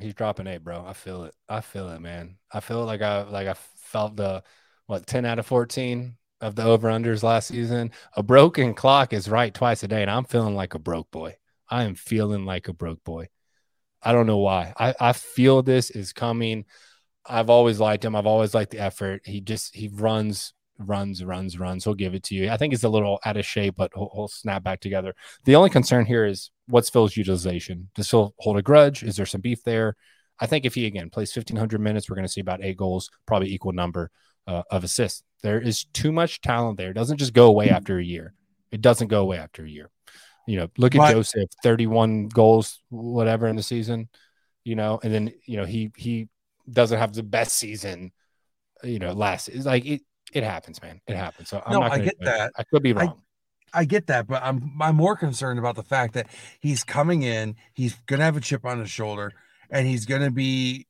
[0.00, 0.84] He's dropping eight, bro.
[0.86, 1.34] I feel it.
[1.48, 2.36] I feel it, man.
[2.52, 4.42] I feel like I like I felt the
[4.86, 7.90] what 10 out of 14 of the over unders last season.
[8.14, 11.36] A broken clock is right twice a day, and I'm feeling like a broke boy.
[11.68, 13.28] I am feeling like a broke boy.
[14.02, 14.72] I don't know why.
[14.78, 16.66] I, I feel this is coming.
[17.24, 18.14] I've always liked him.
[18.14, 19.22] I've always liked the effort.
[19.24, 21.84] He just he runs, runs, runs, runs.
[21.84, 22.50] He'll give it to you.
[22.50, 25.14] I think he's a little out of shape, but he'll, he'll snap back together.
[25.44, 27.88] The only concern here is what's Phil's utilization?
[27.94, 29.02] Does Phil hold a grudge?
[29.02, 29.96] Is there some beef there?
[30.38, 33.10] I think if he again plays 1500 minutes, we're going to see about eight goals,
[33.26, 34.10] probably equal number
[34.46, 35.22] uh, of assists.
[35.42, 36.90] There is too much talent there.
[36.90, 38.34] It doesn't just go away after a year.
[38.70, 39.90] It doesn't go away after a year.
[40.46, 44.08] You know, look at but, Joseph, 31 goals, whatever in the season,
[44.64, 46.28] you know, and then, you know, he, he
[46.70, 48.12] doesn't have the best season,
[48.84, 50.02] you know, last, it's like it,
[50.32, 51.00] it happens, man.
[51.06, 51.48] It happens.
[51.48, 52.52] So I'm no, not I get that.
[52.56, 53.08] I could be wrong.
[53.08, 53.22] I,
[53.72, 56.28] I get that, but I'm I'm more concerned about the fact that
[56.60, 59.32] he's coming in, he's gonna have a chip on his shoulder,
[59.70, 60.86] and he's gonna be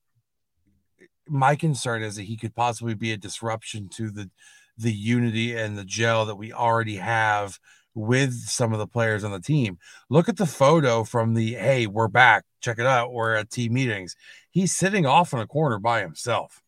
[1.27, 4.29] my concern is that he could possibly be a disruption to the
[4.77, 7.59] the unity and the gel that we already have
[7.95, 9.79] with some of the players on the team.
[10.09, 12.45] Look at the photo from the hey, we're back.
[12.61, 13.11] Check it out.
[13.11, 14.15] We're at team meetings.
[14.51, 16.61] He's sitting off in a corner by himself.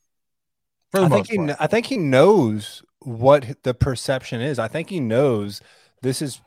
[0.94, 4.58] I think he, I think he knows what the perception is.
[4.58, 5.62] I think he knows
[6.02, 6.42] this is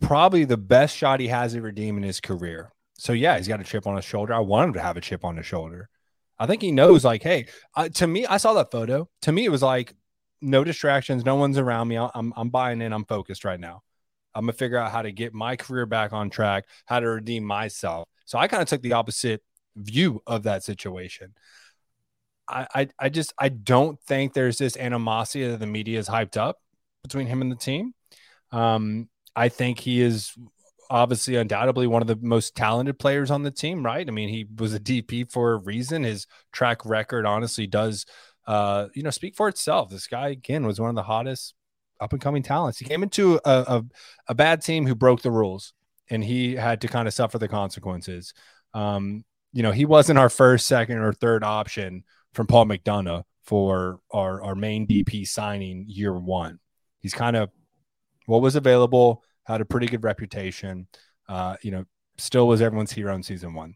[0.00, 2.72] probably the best shot he has at redeeming his career.
[2.98, 4.34] So yeah, he's got a chip on his shoulder.
[4.34, 5.88] I want him to have a chip on his shoulder.
[6.38, 9.08] I think he knows, like, hey, uh, to me, I saw that photo.
[9.22, 9.94] To me, it was like,
[10.40, 11.96] no distractions, no one's around me.
[11.96, 12.92] I'm, I'm buying in.
[12.92, 13.82] I'm focused right now.
[14.34, 17.44] I'm gonna figure out how to get my career back on track, how to redeem
[17.44, 18.08] myself.
[18.24, 19.42] So I kind of took the opposite
[19.76, 21.34] view of that situation.
[22.48, 26.36] I, I, I just I don't think there's this animosity that the media is hyped
[26.36, 26.58] up
[27.02, 27.94] between him and the team.
[28.52, 30.32] Um, I think he is
[30.90, 34.06] obviously undoubtedly one of the most talented players on the team, right?
[34.06, 36.04] I mean, he was a DP for a reason.
[36.04, 38.04] His track record honestly does
[38.46, 39.90] uh, you know, speak for itself.
[39.90, 41.54] This guy again was one of the hottest
[42.00, 42.78] up and coming talents.
[42.78, 43.84] He came into a, a,
[44.28, 45.72] a, bad team who broke the rules
[46.10, 48.34] and he had to kind of suffer the consequences.
[48.74, 54.00] Um, you know, he wasn't our first, second, or third option from Paul McDonough for
[54.10, 56.58] our, our main DP signing year one.
[57.00, 57.50] He's kind of
[58.26, 60.86] what was available had a pretty good reputation.
[61.28, 61.84] Uh, you know,
[62.18, 63.74] still was everyone's hero in season one.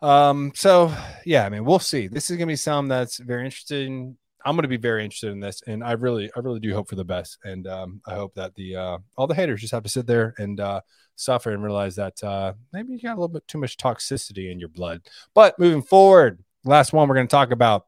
[0.00, 0.92] Um, so
[1.24, 2.08] yeah, I mean, we'll see.
[2.08, 4.16] This is gonna be some that's very interesting.
[4.44, 6.94] I'm gonna be very interested in this, and I really, I really do hope for
[6.94, 7.38] the best.
[7.44, 10.34] And um, I hope that the uh, all the haters just have to sit there
[10.38, 10.80] and uh,
[11.16, 14.60] suffer and realize that uh, maybe you got a little bit too much toxicity in
[14.60, 15.02] your blood.
[15.34, 17.86] But moving forward, last one we're gonna talk about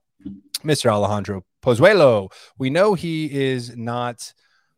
[0.65, 0.91] Mr.
[0.91, 2.33] Alejandro Pozuelo.
[2.59, 4.33] We know he is not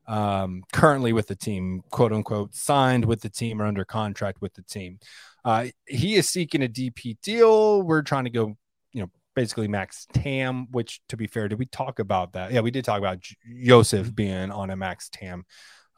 [0.07, 4.55] um, currently with the team, quote unquote, signed with the team or under contract with
[4.55, 4.98] the team.
[5.44, 7.82] Uh, he is seeking a DP deal.
[7.82, 8.57] We're trying to go,
[8.92, 12.53] you know, basically max TAM, which to be fair, did we talk about that?
[12.53, 15.44] Yeah, we did talk about J- Joseph being on a max TAM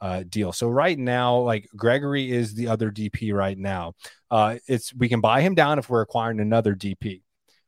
[0.01, 0.51] uh, deal.
[0.51, 3.93] So right now, like Gregory is the other DP right now.
[4.29, 7.21] Uh, it's we can buy him down if we're acquiring another DP.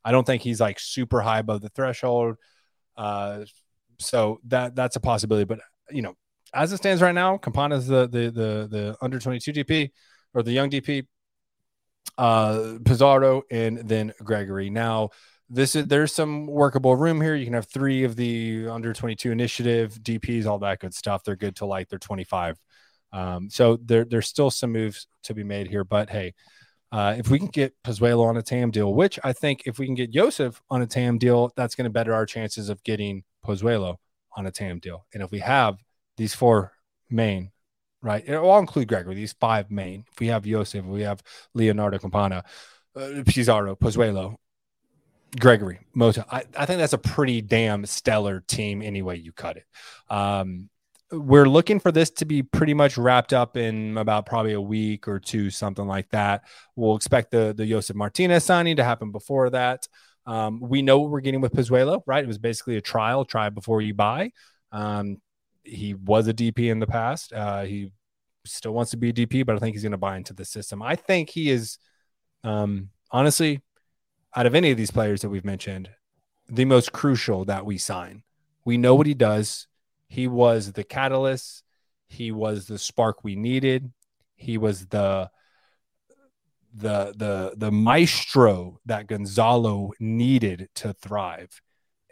[0.04, 2.38] I don't think he's like super high above the threshold.
[2.96, 3.46] Uh,
[4.00, 5.46] so that that's a possibility.
[5.46, 5.60] But
[5.90, 6.16] you know,
[6.54, 9.92] as it stands right now, Campana's the the the the under 22 DP
[10.34, 11.06] or the young DP,
[12.18, 14.70] uh Pizarro and then Gregory.
[14.70, 15.10] Now
[15.50, 17.36] this is there's some workable room here.
[17.36, 21.24] You can have three of the under 22 initiative DPs, all that good stuff.
[21.24, 22.58] They're good to like they're 25.
[23.14, 26.34] Um, so there there's still some moves to be made here, but hey,
[26.92, 29.86] uh, if we can get Pozuelo on a TAM deal, which I think if we
[29.86, 33.24] can get Joseph on a TAM deal, that's going to better our chances of getting
[33.46, 33.98] Pozuelo
[34.36, 35.06] on a TAM deal.
[35.14, 35.78] And if we have
[36.18, 36.74] these four
[37.10, 37.52] main,
[38.02, 38.24] right?
[38.26, 40.06] It will all include Gregory, these five main.
[40.12, 42.44] If we have Yosef, we have Leonardo Campana,
[42.96, 44.36] uh, Pizarro, Pozuelo,
[45.40, 46.26] Gregory, Mota.
[46.30, 49.66] I, I, think that's a pretty damn stellar team anyway you cut it.
[50.10, 50.70] Um,
[51.12, 55.08] we're looking for this to be pretty much wrapped up in about probably a week
[55.08, 56.44] or two, something like that.
[56.76, 59.88] We'll expect the the Josef Martinez signing to happen before that.
[60.26, 62.24] Um, we know what we're getting with Pozuelo, right?
[62.24, 64.32] It was basically a trial, try before you buy.
[64.74, 65.22] Um,
[65.68, 67.34] he was a DP in the past.
[67.34, 67.92] Uh, he
[68.46, 70.46] still wants to be a DP, but I think he's going to buy into the
[70.46, 70.82] system.
[70.82, 71.78] I think he is,
[72.44, 73.62] um, honestly,
[74.36, 75.90] out of any of these players that we've mentioned,
[76.50, 78.24] the most crucial that we sign.
[78.64, 79.68] We know what he does.
[80.08, 81.64] He was the catalyst.
[82.08, 83.92] He was the spark we needed.
[84.36, 85.30] He was the
[86.74, 91.62] the the the maestro that Gonzalo needed to thrive.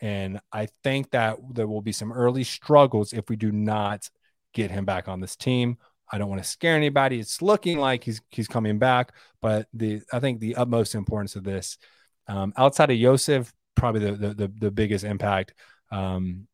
[0.06, 4.08] And I think that there will be some early struggles if we do not
[4.54, 5.80] get him back on this team.
[6.12, 7.20] I don't want to scare anybody.
[7.20, 11.44] It's looking like he's he's coming back, but the I think the utmost importance of
[11.44, 11.80] this,
[12.28, 15.56] um, outside of Josef, probably the the the, the biggest impact
[15.92, 16.46] um,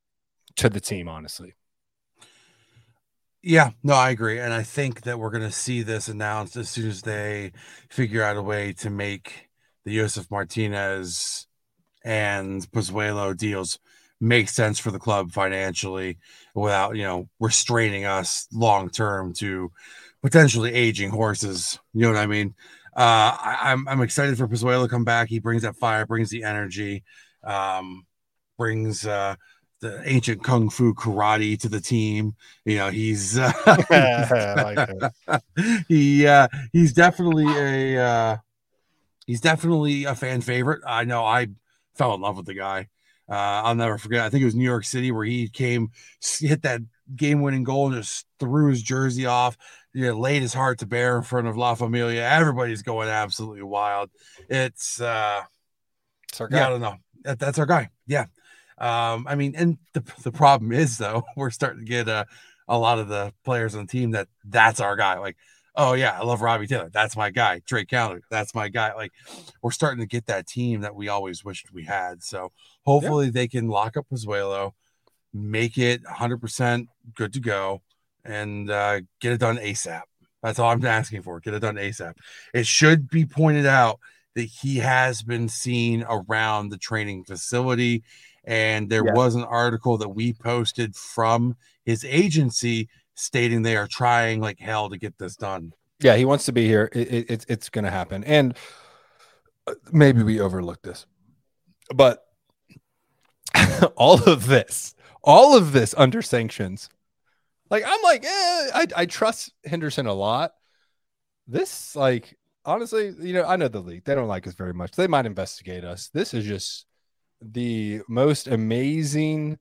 [0.56, 1.54] to the team, honestly.
[3.44, 4.40] Yeah, no, I agree.
[4.40, 7.52] And I think that we're going to see this announced as soon as they
[7.90, 9.50] figure out a way to make
[9.84, 11.48] the Josef Martinez
[12.04, 13.80] and Pozuelo deals
[14.20, 16.18] make sense for the club financially
[16.54, 19.72] without, you know, restraining us long term to
[20.22, 21.80] potentially aging horses.
[21.94, 22.54] You know what I mean?
[22.96, 25.30] Uh, I, am I'm, I'm excited for Pozuelo to come back.
[25.30, 27.04] He brings that fire, brings the energy,
[27.44, 28.06] um,
[28.58, 29.36] brings uh,
[29.80, 32.36] the ancient kung fu karate to the team.
[32.66, 33.52] You know, he's uh,
[35.88, 38.38] he uh, he's definitely a uh,
[39.26, 40.82] he's definitely a fan favorite.
[40.86, 41.48] I know I
[41.96, 42.88] fell in love with the guy.
[43.30, 44.26] Uh, I'll never forget.
[44.26, 45.92] I think it was New York City where he came,
[46.40, 46.82] hit that
[47.16, 49.58] game-winning goal, and just threw his jersey off.
[49.94, 52.24] You know, laid his heart to bear in front of La Familia.
[52.24, 54.10] Everybody's going absolutely wild.
[54.50, 55.44] It's uh,
[56.30, 56.58] it's our guy.
[56.58, 56.96] Yeah, I don't know.
[57.24, 57.90] That, that's our guy.
[58.08, 58.26] Yeah.
[58.78, 62.26] Um, I mean, and the, the problem is though, we're starting to get uh,
[62.68, 65.20] a lot of the players on the team that that's our guy.
[65.20, 65.38] Like,
[65.76, 66.90] oh yeah, I love Robbie Taylor.
[66.92, 67.62] That's my guy.
[67.66, 68.22] Drake Callender.
[68.30, 68.94] That's my guy.
[68.94, 69.12] Like,
[69.62, 72.24] we're starting to get that team that we always wished we had.
[72.24, 72.52] So
[72.84, 73.32] hopefully yeah.
[73.34, 74.74] they can lock up Pozuelo,
[75.34, 77.82] make it 100% good to go,
[78.26, 80.02] and uh, get it done ASAP.
[80.44, 81.40] That's all I'm asking for.
[81.40, 82.14] Get it done ASAP.
[82.54, 84.00] It should be pointed out
[84.36, 88.04] that he has been seen around the training facility
[88.44, 89.14] and there yeah.
[89.14, 91.56] was an article that we posted from
[91.86, 92.90] his agency
[93.22, 95.74] stating they are trying like hell to get this done.
[96.02, 96.90] Yeah, he wants to be here.
[96.92, 98.24] It, it, it's going to happen.
[98.24, 98.58] And
[99.68, 101.06] uh, maybe we overlooked this,
[101.94, 102.26] but
[103.96, 106.90] all of this, all of this under sanctions.
[107.70, 108.28] Like, I'm like, eh,
[108.74, 110.54] I, I trust Henderson a lot.
[111.48, 114.04] This, like, honestly, you know, I know the league.
[114.04, 114.94] They don't like us very much.
[114.94, 116.10] They might investigate us.
[116.10, 116.86] This is just
[117.42, 119.60] the most amazing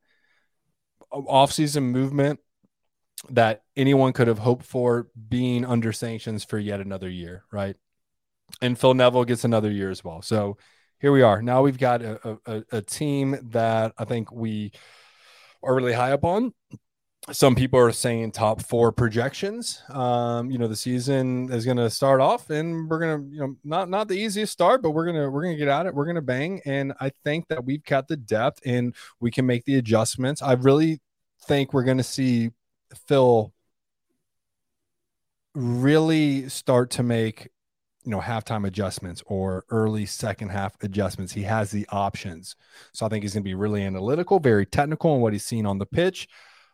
[1.12, 2.40] offseason movement
[3.28, 7.76] that anyone could have hoped for being under sanctions for yet another year, right?
[8.60, 10.22] And Phil Neville gets another year as well.
[10.22, 10.56] So
[11.00, 11.42] here we are.
[11.42, 14.72] Now we've got a, a, a team that I think we
[15.62, 16.54] are really high up on
[17.32, 19.82] some people are saying top four projections.
[19.90, 23.40] Um, you know, the season is going to start off, and we're going to, you
[23.40, 25.94] know, not not the easiest start, but we're gonna we're gonna get at it.
[25.94, 29.64] We're gonna bang, and I think that we've got the depth, and we can make
[29.64, 30.42] the adjustments.
[30.42, 31.00] I really
[31.46, 32.50] think we're going to see
[33.06, 33.52] Phil
[35.54, 37.48] really start to make
[38.04, 41.32] you know halftime adjustments or early second half adjustments.
[41.32, 42.56] He has the options.
[42.92, 45.66] So i think he's going to be really analytical very technical in what he's seen
[45.66, 46.28] on the pitch.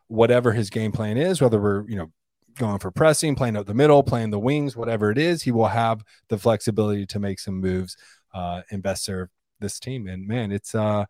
[0.08, 2.12] Whatever his game plan is, whether we're, you know,
[2.58, 5.66] going for pressing, playing up the middle, playing the wings, whatever it is, he will
[5.66, 7.96] have the flexibility to make some moves
[8.32, 10.06] uh, and best serve this team.
[10.06, 11.06] And man, it's uh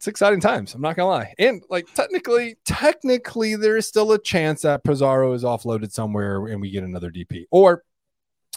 [0.00, 0.74] it's exciting times.
[0.74, 1.34] I'm not gonna lie.
[1.38, 6.58] And like technically, technically, there is still a chance that Pizarro is offloaded somewhere and
[6.58, 7.82] we get another DP, or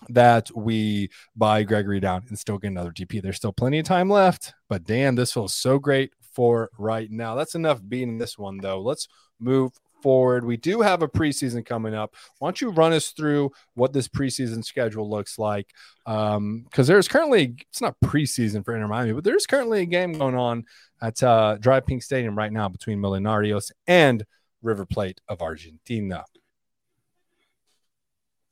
[0.08, 3.22] that we buy Gregory down and still get another DP.
[3.22, 7.36] There's still plenty of time left, but damn, this feels so great for right now.
[7.36, 8.80] That's enough being this one though.
[8.80, 9.74] Let's move
[10.04, 10.46] forward.
[10.46, 12.16] We do have a preseason coming up.
[12.38, 15.72] Why don't you run us through what this preseason schedule looks like?
[16.06, 19.86] Um, because um, there's currently it's not preseason for Inter Miami, but there's currently a
[19.86, 20.66] game going on
[21.04, 24.26] at uh, DRV PNK Stadium right now between Millonarios and
[24.62, 26.24] River Plate of Argentina.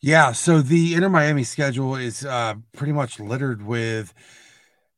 [0.02, 4.14] Yeah, so the Inter Miami schedule is uh, pretty much littered with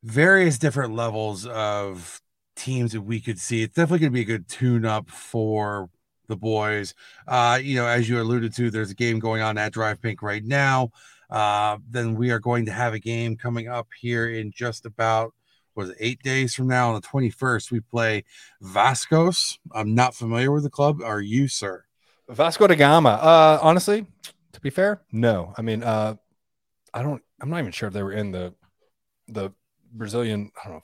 [0.02, 2.22] various different levels of
[2.56, 3.62] teams that we could see.
[3.62, 5.90] It's definitely going to be a good tune up for
[6.28, 6.96] the boys.
[7.28, 10.22] Uh, you know, as you alluded to, there's a game going on at DRV Pink
[10.22, 10.90] right now.
[11.30, 15.34] Uh, then we are going to have a game coming up here in just about
[15.76, 17.72] was it eight days from now on the 21st.
[17.72, 18.24] We play
[18.62, 19.58] Vascos.
[19.72, 21.02] I'm not familiar with the club.
[21.02, 21.86] Are you, sir?
[22.30, 23.10] Vasco da Gama.
[23.10, 24.06] Uh, honestly,
[24.54, 25.54] to be fair, no.
[25.58, 26.16] I mean, uh,
[26.94, 27.22] I don't.
[27.42, 28.54] I'm not even sure if they were in the
[29.28, 29.52] the
[29.92, 30.52] Brazilian.
[30.62, 30.84] I don't know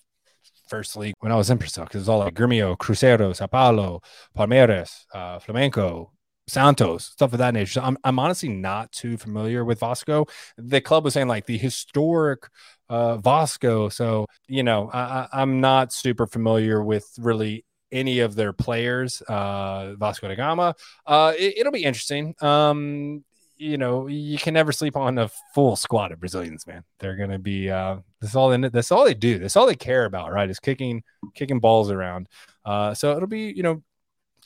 [0.69, 4.01] first league when I was in Brazil because it's all like Grêmio, Cruzeiro, Sao Paulo,
[4.37, 6.11] Palmeiras, uh, Flamengo,
[6.47, 7.73] Santos, stuff of that nature.
[7.73, 10.27] So I'm, I'm honestly not too familiar with Vasco.
[10.57, 12.43] The club was saying like the historic
[12.89, 13.89] uh, Vasco.
[13.89, 19.95] So, you know, I, I'm not super familiar with really any of their players, uh,
[19.95, 20.75] Vasco da Gama.
[21.05, 22.35] Uh, it, will be interesting.
[22.41, 23.23] Um,
[23.59, 26.83] you know, you can never sleep on a full squad of Brazilians, man.
[26.99, 28.71] They're gonna be uh that's all it.
[28.71, 29.37] That's all they do.
[29.37, 30.49] That's all they care about, right?
[30.49, 31.03] Is kicking
[31.35, 32.29] kicking balls around.
[32.63, 33.83] Uh so it'll be, you know,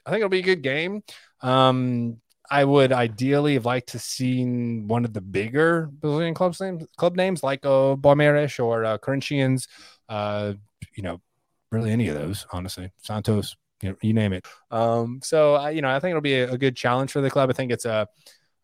[0.04, 1.04] I think it'll be a good game.
[1.42, 2.22] Um
[2.54, 7.16] I would ideally have liked to seen one of the bigger Brazilian clubs names club
[7.16, 9.68] names like uh Palmeiras or uh, Corinthians,
[10.08, 10.54] uh,
[10.96, 11.20] you know,
[11.72, 12.92] really any of those, honestly.
[13.00, 14.46] Santos, you, know, you name it.
[14.70, 17.32] Um, so I, you know, I think it'll be a, a good challenge for the
[17.32, 17.50] club.
[17.50, 18.08] I think it's a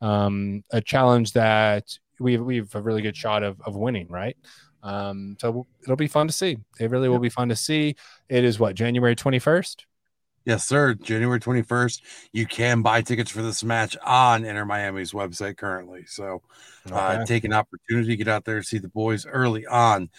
[0.01, 4.37] um, a challenge that we've we've a really good shot of of winning, right?
[4.83, 6.59] Um, so it'll be fun to see.
[6.79, 7.95] It really will be fun to see.
[8.29, 9.87] It is what January twenty first.
[10.49, 10.95] Yes, sir.
[10.95, 12.01] January 21st.
[12.33, 16.05] You can buy tickets for this match on Inter Miami's website currently.
[16.07, 16.41] So
[16.91, 20.09] uh, take an opportunity, to get out there, to see the boys early on.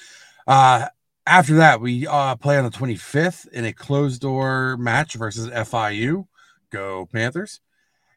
[0.46, 0.86] Uh,
[1.26, 6.28] after that, we uh, play on the 25th in a closed door match versus FIU.
[6.70, 7.58] Go Panthers.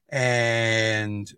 [0.08, 1.34] And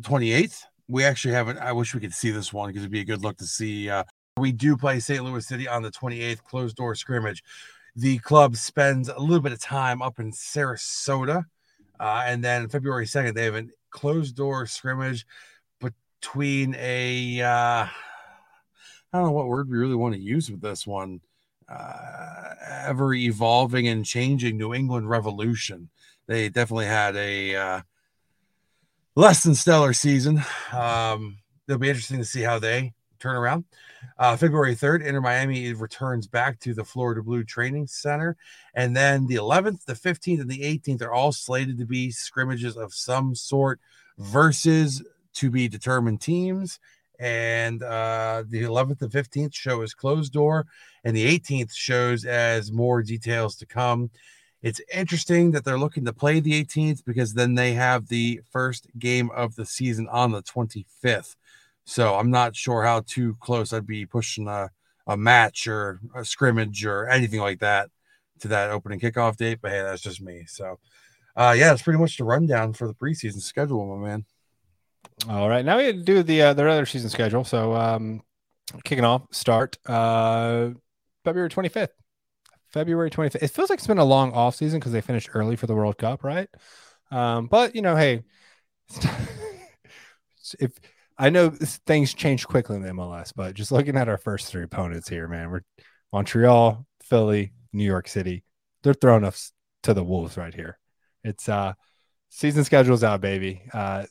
[0.00, 0.64] 28th.
[0.88, 1.58] We actually haven't.
[1.58, 3.88] I wish we could see this one because it'd be a good look to see.
[3.88, 4.02] Uh,
[4.36, 5.22] we do play St.
[5.22, 7.44] Louis City on the 28th, closed door scrimmage.
[7.96, 11.44] The club spends a little bit of time up in Sarasota.
[11.98, 15.26] Uh, and then February 2nd, they have a closed door scrimmage
[15.78, 17.90] between a, uh, I
[19.12, 21.20] don't know what word we really want to use with this one,
[21.68, 25.90] uh, ever evolving and changing New England Revolution.
[26.26, 27.80] They definitely had a, uh,
[29.14, 30.42] less than stellar season.
[30.72, 31.38] Um,
[31.68, 33.64] it'll be interesting to see how they turn around.
[34.18, 38.36] Uh, February 3rd, Inter Miami returns back to the Florida Blue Training Center.
[38.74, 42.76] And then the 11th, the 15th, and the 18th are all slated to be scrimmages
[42.76, 43.80] of some sort
[44.18, 45.02] versus
[45.34, 46.78] to be determined teams.
[47.18, 50.66] And uh, the 11th and 15th show is closed door,
[51.04, 54.10] and the 18th shows as more details to come.
[54.62, 58.86] It's interesting that they're looking to play the 18th because then they have the first
[58.98, 61.36] game of the season on the 25th.
[61.90, 64.70] So I'm not sure how too close I'd be pushing a,
[65.08, 67.90] a match or a scrimmage or anything like that
[68.38, 69.58] to that opening kickoff date.
[69.60, 70.44] But hey, that's just me.
[70.46, 70.78] So
[71.34, 74.24] uh, yeah, that's pretty much the rundown for the preseason schedule, my man.
[75.28, 77.42] All right, now we do the uh, the other season schedule.
[77.42, 78.22] So um,
[78.84, 80.70] kicking off start uh,
[81.24, 81.88] February 25th.
[82.72, 83.42] February 25th.
[83.42, 85.74] It feels like it's been a long off season because they finished early for the
[85.74, 86.48] World Cup, right?
[87.10, 88.22] Um, but you know, hey,
[90.60, 90.70] if
[91.20, 94.62] I know things change quickly in the MLS, but just looking at our first three
[94.62, 95.60] opponents here, man, we're
[96.14, 98.42] Montreal, Philly, New York City.
[98.82, 99.52] They're throwing us
[99.82, 100.78] to the wolves right here.
[101.22, 101.74] It's uh
[102.30, 103.60] season schedule's out, baby.
[103.70, 104.06] Uh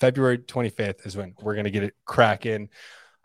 [0.00, 2.70] February 25th is when we're gonna get it cracking.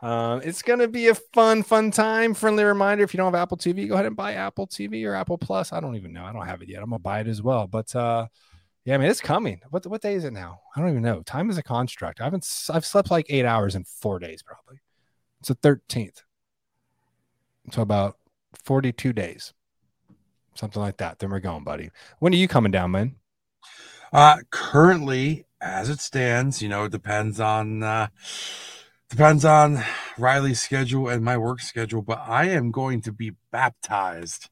[0.04, 2.36] Um, it's to be a fun, fun time.
[2.36, 5.16] Friendly reminder if you don't have Apple TV, go ahead and buy Apple TV or
[5.16, 5.74] Apple Plus.
[5.74, 6.24] I don't even know.
[6.26, 6.84] I don't have it yet.
[6.84, 7.66] I'm to buy it as well.
[7.66, 8.28] But uh,
[8.86, 9.62] yeah, I mean, it's coming.
[9.70, 10.62] What, what day is it now?
[10.76, 11.22] I don't even know.
[11.22, 12.22] Time is a construct.
[12.22, 14.82] I haven't, I've slept like eight hours in four days, probably.
[15.40, 16.24] It's the 13th.
[17.72, 18.18] So about
[18.64, 19.54] 42 days,
[20.56, 21.20] something like that.
[21.20, 21.92] Then we're going, buddy.
[22.20, 23.16] When are you coming down, man?
[24.12, 28.08] Uh, currently, as it stands, you know, it depends on, uh,
[29.14, 29.84] Depends on
[30.18, 34.50] Riley's schedule and my work schedule, but I am going to be baptized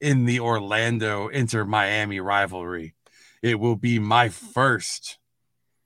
[0.00, 2.94] in the Orlando Inter Miami rivalry.
[3.42, 5.18] It will be my first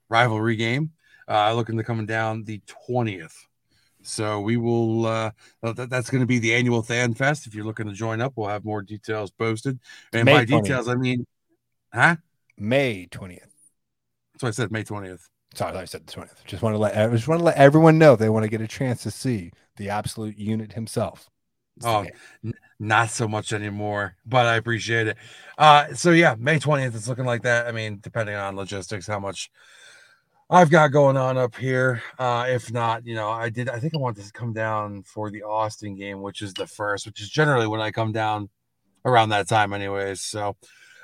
[0.09, 0.92] rivalry game.
[1.28, 3.34] Uh, looking to coming down the 20th.
[4.03, 5.30] So we will, uh,
[5.62, 7.46] that, that's going to be the annual Fan Fest.
[7.46, 9.78] If you're looking to join up, we'll have more details posted.
[10.12, 10.62] And May by 20th.
[10.62, 11.26] details, I mean,
[11.94, 12.16] huh?
[12.59, 13.38] May 20th.
[14.32, 15.28] That's what I said, May 20th.
[15.55, 16.42] Sorry, I said the twentieth.
[16.46, 18.61] Just want to let I just want to let everyone know they want to get
[18.61, 21.28] a chance to see the absolute unit himself.
[21.77, 22.07] It's oh,
[22.45, 25.16] n- not so much anymore, but I appreciate it.
[25.59, 26.95] Uh, so yeah, May twentieth.
[26.95, 27.66] It's looking like that.
[27.66, 29.51] I mean, depending on logistics, how much
[30.51, 32.03] I've got going on up here.
[32.18, 33.68] Uh, if not, you know, I did.
[33.68, 37.07] I think I want to come down for the Austin game, which is the first,
[37.07, 38.51] which is generally when I come down
[39.05, 40.20] around that time, anyways.
[40.20, 40.57] So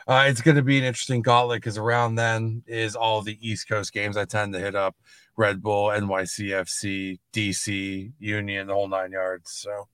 [0.07, 3.69] uh, it's going to be an interesting gauntlet because around then is all the East
[3.69, 4.97] Coast games I tend to hit up
[5.37, 9.53] Red Bull, NYCFC, DC, Union, the whole nine yards.
[9.53, 9.89] So,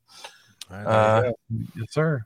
[0.71, 1.33] right, uh,
[1.77, 2.25] yes, sir.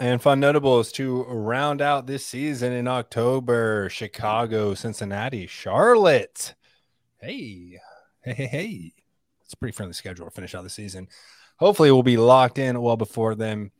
[0.00, 6.54] And fun notables to round out this season in October Chicago, Cincinnati, Charlotte.
[7.20, 7.80] Hey,
[8.22, 8.92] hey, hey, hey.
[9.42, 11.08] It's a pretty friendly schedule to finish out the season.
[11.56, 13.72] Hopefully, we'll be locked in well before them.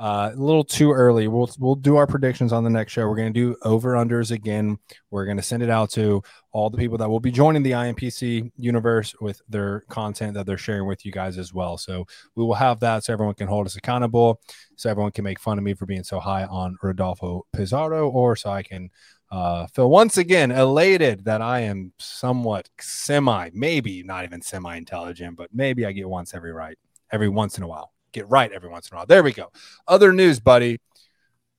[0.00, 1.28] Uh, a little too early.
[1.28, 3.06] We'll we'll do our predictions on the next show.
[3.08, 4.76] We're going to do over unders again.
[5.10, 6.20] We're going to send it out to
[6.50, 10.58] all the people that will be joining the IMPC universe with their content that they're
[10.58, 11.78] sharing with you guys as well.
[11.78, 14.40] So we will have that so everyone can hold us accountable,
[14.74, 18.34] so everyone can make fun of me for being so high on Rodolfo Pizarro, or
[18.34, 18.90] so I can
[19.30, 25.36] uh, feel once again elated that I am somewhat semi, maybe not even semi intelligent,
[25.36, 26.76] but maybe I get once every right
[27.12, 29.06] every once in a while get right every once in a while.
[29.06, 29.50] There we go.
[29.86, 30.78] Other news, buddy.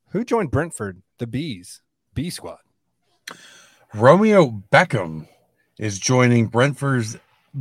[0.09, 1.01] Who joined Brentford?
[1.19, 1.81] The Bees,
[2.13, 2.59] B squad.
[3.93, 5.27] Romeo Beckham
[5.77, 7.17] is joining Brentford's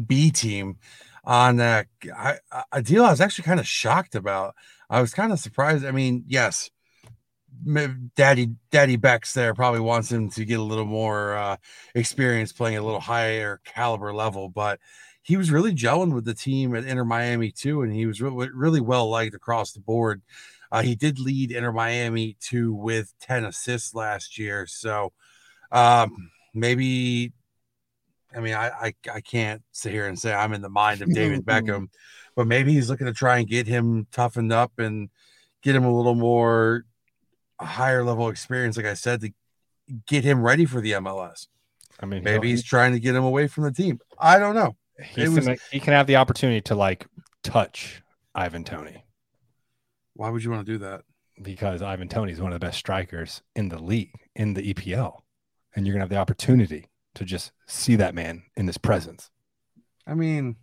[0.06, 0.78] B team
[1.24, 1.84] on a,
[2.72, 4.54] a deal I was actually kind of shocked about.
[4.90, 5.84] I was kind of surprised.
[5.84, 6.70] I mean, yes,
[8.16, 11.56] Daddy Daddy Beck's there probably wants him to get a little more uh,
[11.94, 14.80] experience playing a little higher caliber level, but
[15.24, 18.50] he was really gelling with the team at Inter Miami too, and he was really,
[18.52, 20.20] really well liked across the board.
[20.70, 24.66] Uh, he did lead Inter Miami too with 10 assists last year.
[24.66, 25.12] So
[25.72, 27.32] um, maybe,
[28.36, 31.12] I mean, I, I, I can't sit here and say I'm in the mind of
[31.14, 31.88] David Beckham,
[32.36, 35.08] but maybe he's looking to try and get him toughened up and
[35.62, 36.84] get him a little more
[37.58, 39.30] a higher level experience, like I said, to
[40.06, 41.46] get him ready for the MLS.
[41.98, 44.00] I mean, maybe he's trying to get him away from the team.
[44.18, 47.06] I don't know he can, he can have the opportunity to like
[47.42, 48.02] touch
[48.34, 49.04] Ivan Toney.
[50.14, 51.02] Why would you want to do that?
[51.42, 55.20] Because Ivan Toney is one of the best strikers in the league, in the EPL.
[55.74, 56.86] And you're going to have the opportunity
[57.16, 59.30] to just see that man in his presence.
[60.06, 60.56] I mean,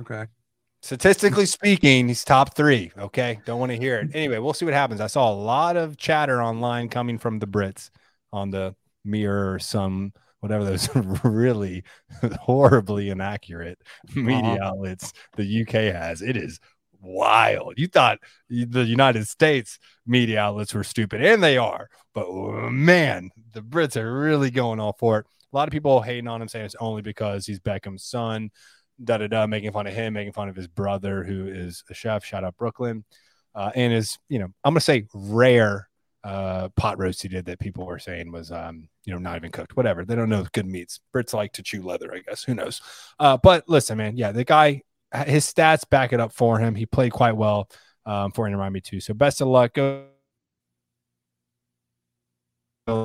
[0.00, 0.26] okay.
[0.82, 2.92] Statistically speaking, he's top three.
[2.98, 3.40] Okay.
[3.46, 4.10] Don't want to hear it.
[4.12, 5.00] Anyway, we'll see what happens.
[5.00, 7.88] I saw a lot of chatter online coming from the Brits
[8.32, 10.12] on the mirror, some
[10.44, 10.90] whatever those
[11.24, 11.82] really
[12.38, 13.78] horribly inaccurate
[14.14, 14.62] media uh-huh.
[14.62, 16.20] outlets the UK has.
[16.20, 16.60] It is
[17.00, 17.72] wild.
[17.78, 18.18] You thought
[18.50, 21.88] the United States media outlets were stupid, and they are.
[22.12, 22.30] But
[22.70, 25.26] man, the Brits are really going all for it.
[25.50, 28.50] A lot of people hating on him, saying it's only because he's Beckham's son,
[29.02, 31.94] da da da, making fun of him, making fun of his brother, who is a
[31.94, 32.22] chef.
[32.22, 33.06] Shout out Brooklyn.
[33.54, 35.88] Uh, and is, you know, I'm going to say rare
[36.22, 39.50] uh, pot roast he did that people were saying was, um, you know, not even
[39.50, 39.76] cooked.
[39.76, 40.04] Whatever.
[40.04, 41.00] They don't know good meats.
[41.14, 42.44] Brits like to chew leather, I guess.
[42.44, 42.80] Who knows?
[43.18, 44.16] Uh, but listen, man.
[44.16, 44.82] Yeah, the guy,
[45.26, 46.74] his stats back it up for him.
[46.74, 47.68] He played quite well
[48.06, 49.00] um, for Inter Miami too.
[49.00, 49.74] So best of luck.
[49.74, 50.06] Go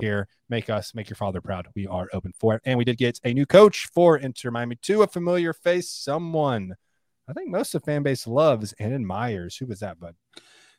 [0.01, 1.67] here, make us, make your father proud.
[1.73, 2.61] We are open for it.
[2.65, 6.75] And we did get a new coach for Inter Miami too, a familiar face, someone
[7.29, 9.55] I think most of fan base loves and admires.
[9.57, 10.15] Who was that, bud?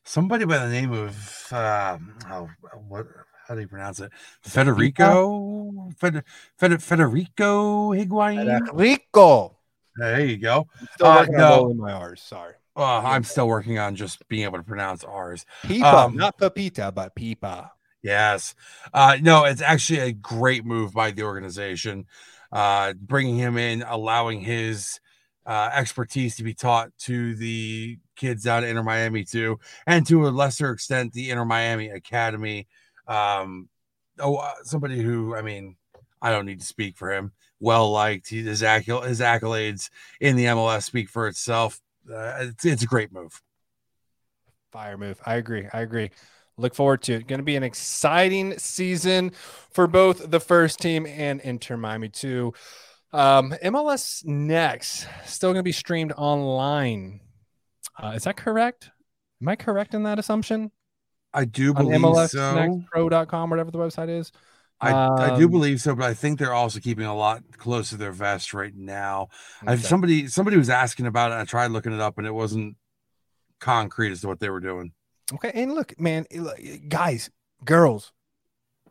[0.04, 1.98] somebody by the name of uh,
[2.30, 2.48] oh,
[2.88, 3.06] what
[3.50, 4.12] how do you pronounce it?
[4.42, 6.22] Federico Fed,
[6.56, 8.66] Fed, Federico Higuain.
[8.68, 9.56] Federico.
[9.96, 10.68] There you go.
[10.80, 12.22] I'm still uh, working on my R's.
[12.22, 12.54] Sorry.
[12.76, 15.44] Uh, I'm still working on just being able to pronounce R's.
[15.64, 17.72] Pipa, um, not Pepita, but Pipa.
[18.04, 18.54] Yes.
[18.94, 22.06] Uh, no, it's actually a great move by the organization.
[22.52, 25.00] Uh, bringing him in, allowing his
[25.44, 30.28] uh, expertise to be taught to the kids out of Inter Miami too, and to
[30.28, 32.68] a lesser extent the Inter Miami Academy.
[33.10, 33.68] Um,
[34.20, 35.76] oh, uh, somebody who I mean,
[36.22, 37.32] I don't need to speak for him.
[37.58, 39.90] Well liked, his, his accolades
[40.20, 41.80] in the MLS speak for itself.
[42.10, 43.42] Uh, it's, it's a great move.
[44.72, 45.20] Fire move.
[45.26, 45.66] I agree.
[45.72, 46.10] I agree.
[46.56, 47.26] Look forward to it.
[47.26, 49.32] Going to be an exciting season
[49.70, 52.54] for both the first team and Inter Miami too.
[53.12, 57.20] Um, MLS next, still going to be streamed online.
[58.00, 58.90] Uh, is that correct?
[59.42, 60.70] Am I correct in that assumption?
[61.32, 62.82] I do believe On so.
[62.90, 64.32] Pro.com, whatever the website is.
[64.80, 67.42] I, um, I do um, believe so, but I think they're also keeping a lot
[67.58, 69.28] close to their vest right now.
[69.62, 69.76] Okay.
[69.76, 71.34] somebody somebody was asking about it.
[71.34, 72.76] I tried looking it up, and it wasn't
[73.58, 74.92] concrete as to what they were doing.
[75.34, 76.26] Okay, and look, man,
[76.88, 77.30] guys,
[77.64, 78.12] girls,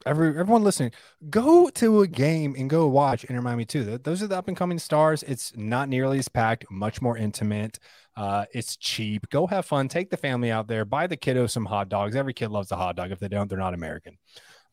[0.06, 0.92] every everyone listening,
[1.30, 3.98] go to a game and go watch Inter Miami too.
[3.98, 5.24] Those are the up and coming stars.
[5.24, 7.80] It's not nearly as packed, much more intimate.
[8.16, 9.30] Uh, it's cheap.
[9.30, 9.88] Go have fun.
[9.88, 10.84] Take the family out there.
[10.84, 12.16] Buy the kiddo some hot dogs.
[12.16, 13.12] Every kid loves a hot dog.
[13.12, 14.18] If they don't, they're not American.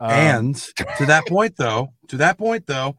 [0.00, 0.56] Um, and
[0.98, 2.96] to that point, though, to that point, though,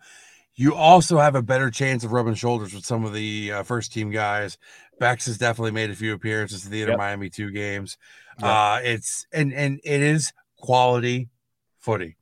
[0.56, 3.94] you also have a better chance of rubbing shoulders with some of the uh, first
[3.94, 4.58] team guys.
[5.00, 7.00] Becks has definitely made a few appearances to the Inter yep.
[7.00, 7.98] Miami two games.
[8.40, 8.50] Yep.
[8.50, 11.30] Uh, it's and and it is quality
[11.88, 12.18] footy.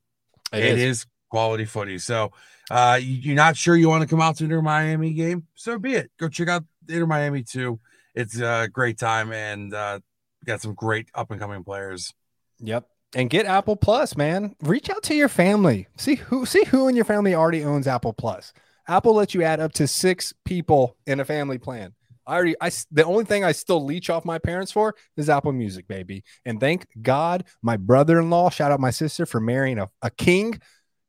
[0.53, 0.99] it, it is.
[0.99, 1.05] is.
[1.29, 1.97] quality footy.
[1.97, 2.31] So
[2.69, 5.93] uh, you're not sure you want to come out to Inter Miami game, so be
[5.93, 6.11] it.
[6.19, 7.79] Go check out Inter Miami too.
[8.13, 9.99] It's a great time and uh,
[10.45, 12.13] got some great up and coming players.
[12.59, 12.87] Yep.
[13.15, 14.55] And get Apple Plus, man.
[14.61, 15.87] Reach out to your family.
[15.97, 18.53] See who see who in your family already owns Apple Plus.
[18.87, 21.94] Apple lets you add up to six people in a family plan.
[22.27, 25.51] I already, I the only thing I still leech off my parents for is Apple
[25.51, 26.23] Music, baby.
[26.45, 30.59] And thank God, my brother-in-law, shout out my sister for marrying a, a king.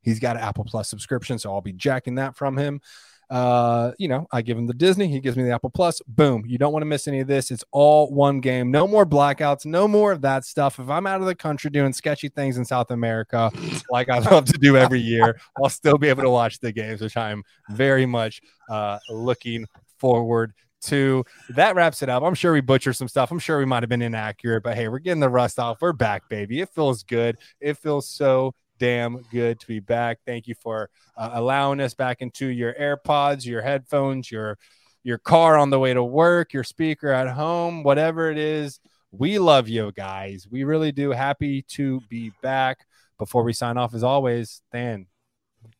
[0.02, 2.80] He's got an Apple Plus subscription, so I'll be jacking that from him.
[3.28, 6.00] Uh, you know, I give him the Disney, he gives me the Apple Plus.
[6.06, 6.44] Boom.
[6.46, 7.50] You don't want to miss any of this.
[7.50, 8.70] It's all one game.
[8.70, 10.78] No more blackouts, no more of that stuff.
[10.78, 13.50] If I'm out of the country doing sketchy things in South America,
[13.90, 17.00] like I love to do every year, I'll still be able to watch the games,
[17.00, 18.40] which I'm very much
[18.70, 19.66] uh looking
[19.98, 20.52] forward
[20.82, 21.24] to.
[21.50, 22.22] That wraps it up.
[22.22, 23.30] I'm sure we butchered some stuff.
[23.30, 25.80] I'm sure we might have been inaccurate, but hey, we're getting the rust off.
[25.80, 26.60] We're back, baby.
[26.60, 27.38] It feels good.
[27.60, 30.18] It feels so damn good to be back.
[30.26, 34.58] Thank you for uh, allowing us back into your AirPods, your headphones, your
[35.02, 38.80] your car on the way to work, your speaker at home, whatever it is.
[39.12, 40.48] We love you guys.
[40.50, 41.12] We really do.
[41.12, 42.78] Happy to be back.
[43.18, 45.06] Before we sign off, as always, Dan,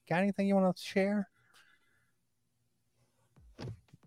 [0.09, 1.29] got anything you want to share?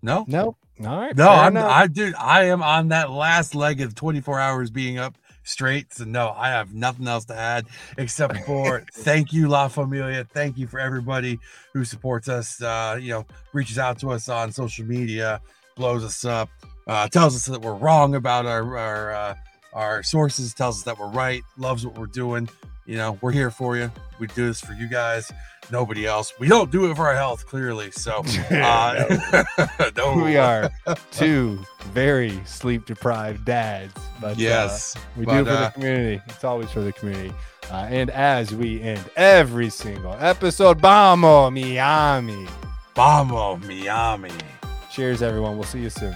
[0.02, 0.58] No, Nope.
[0.86, 1.16] All right.
[1.16, 1.70] no, I'm enough.
[1.70, 5.94] I dude, I am on that last leg of 24 hours being up straight.
[5.94, 7.68] So no, I have nothing else to add
[7.98, 10.24] except for thank you, La Familia.
[10.24, 11.40] Thank you for everybody
[11.74, 12.62] who supports us.
[12.62, 15.42] Uh, you know, reaches out to us on social media,
[15.76, 16.50] blows us up,
[16.88, 19.36] uh, tells us that we're wrong about our our uh,
[19.74, 22.48] our sources, tells us that we're right, loves what we're doing.
[22.90, 23.92] You know, we're here for you.
[24.20, 25.32] We do this for you guys.
[25.72, 26.34] Nobody else.
[26.40, 27.92] We don't do it for our health, clearly.
[27.92, 29.46] So uh,
[29.96, 30.24] no.
[30.24, 30.72] we are
[31.12, 31.60] two
[31.92, 33.94] very sleep deprived dads.
[34.20, 34.96] But uh, Yes.
[35.16, 36.22] we but, do it for uh, the community.
[36.30, 37.32] It's always for the community.
[37.70, 42.48] Uh, and as we end every single episode, Vamos Miami.
[42.96, 44.32] Vamos, Miami.
[44.92, 45.58] Cheers, everyone.
[45.58, 46.16] We'll see you soon.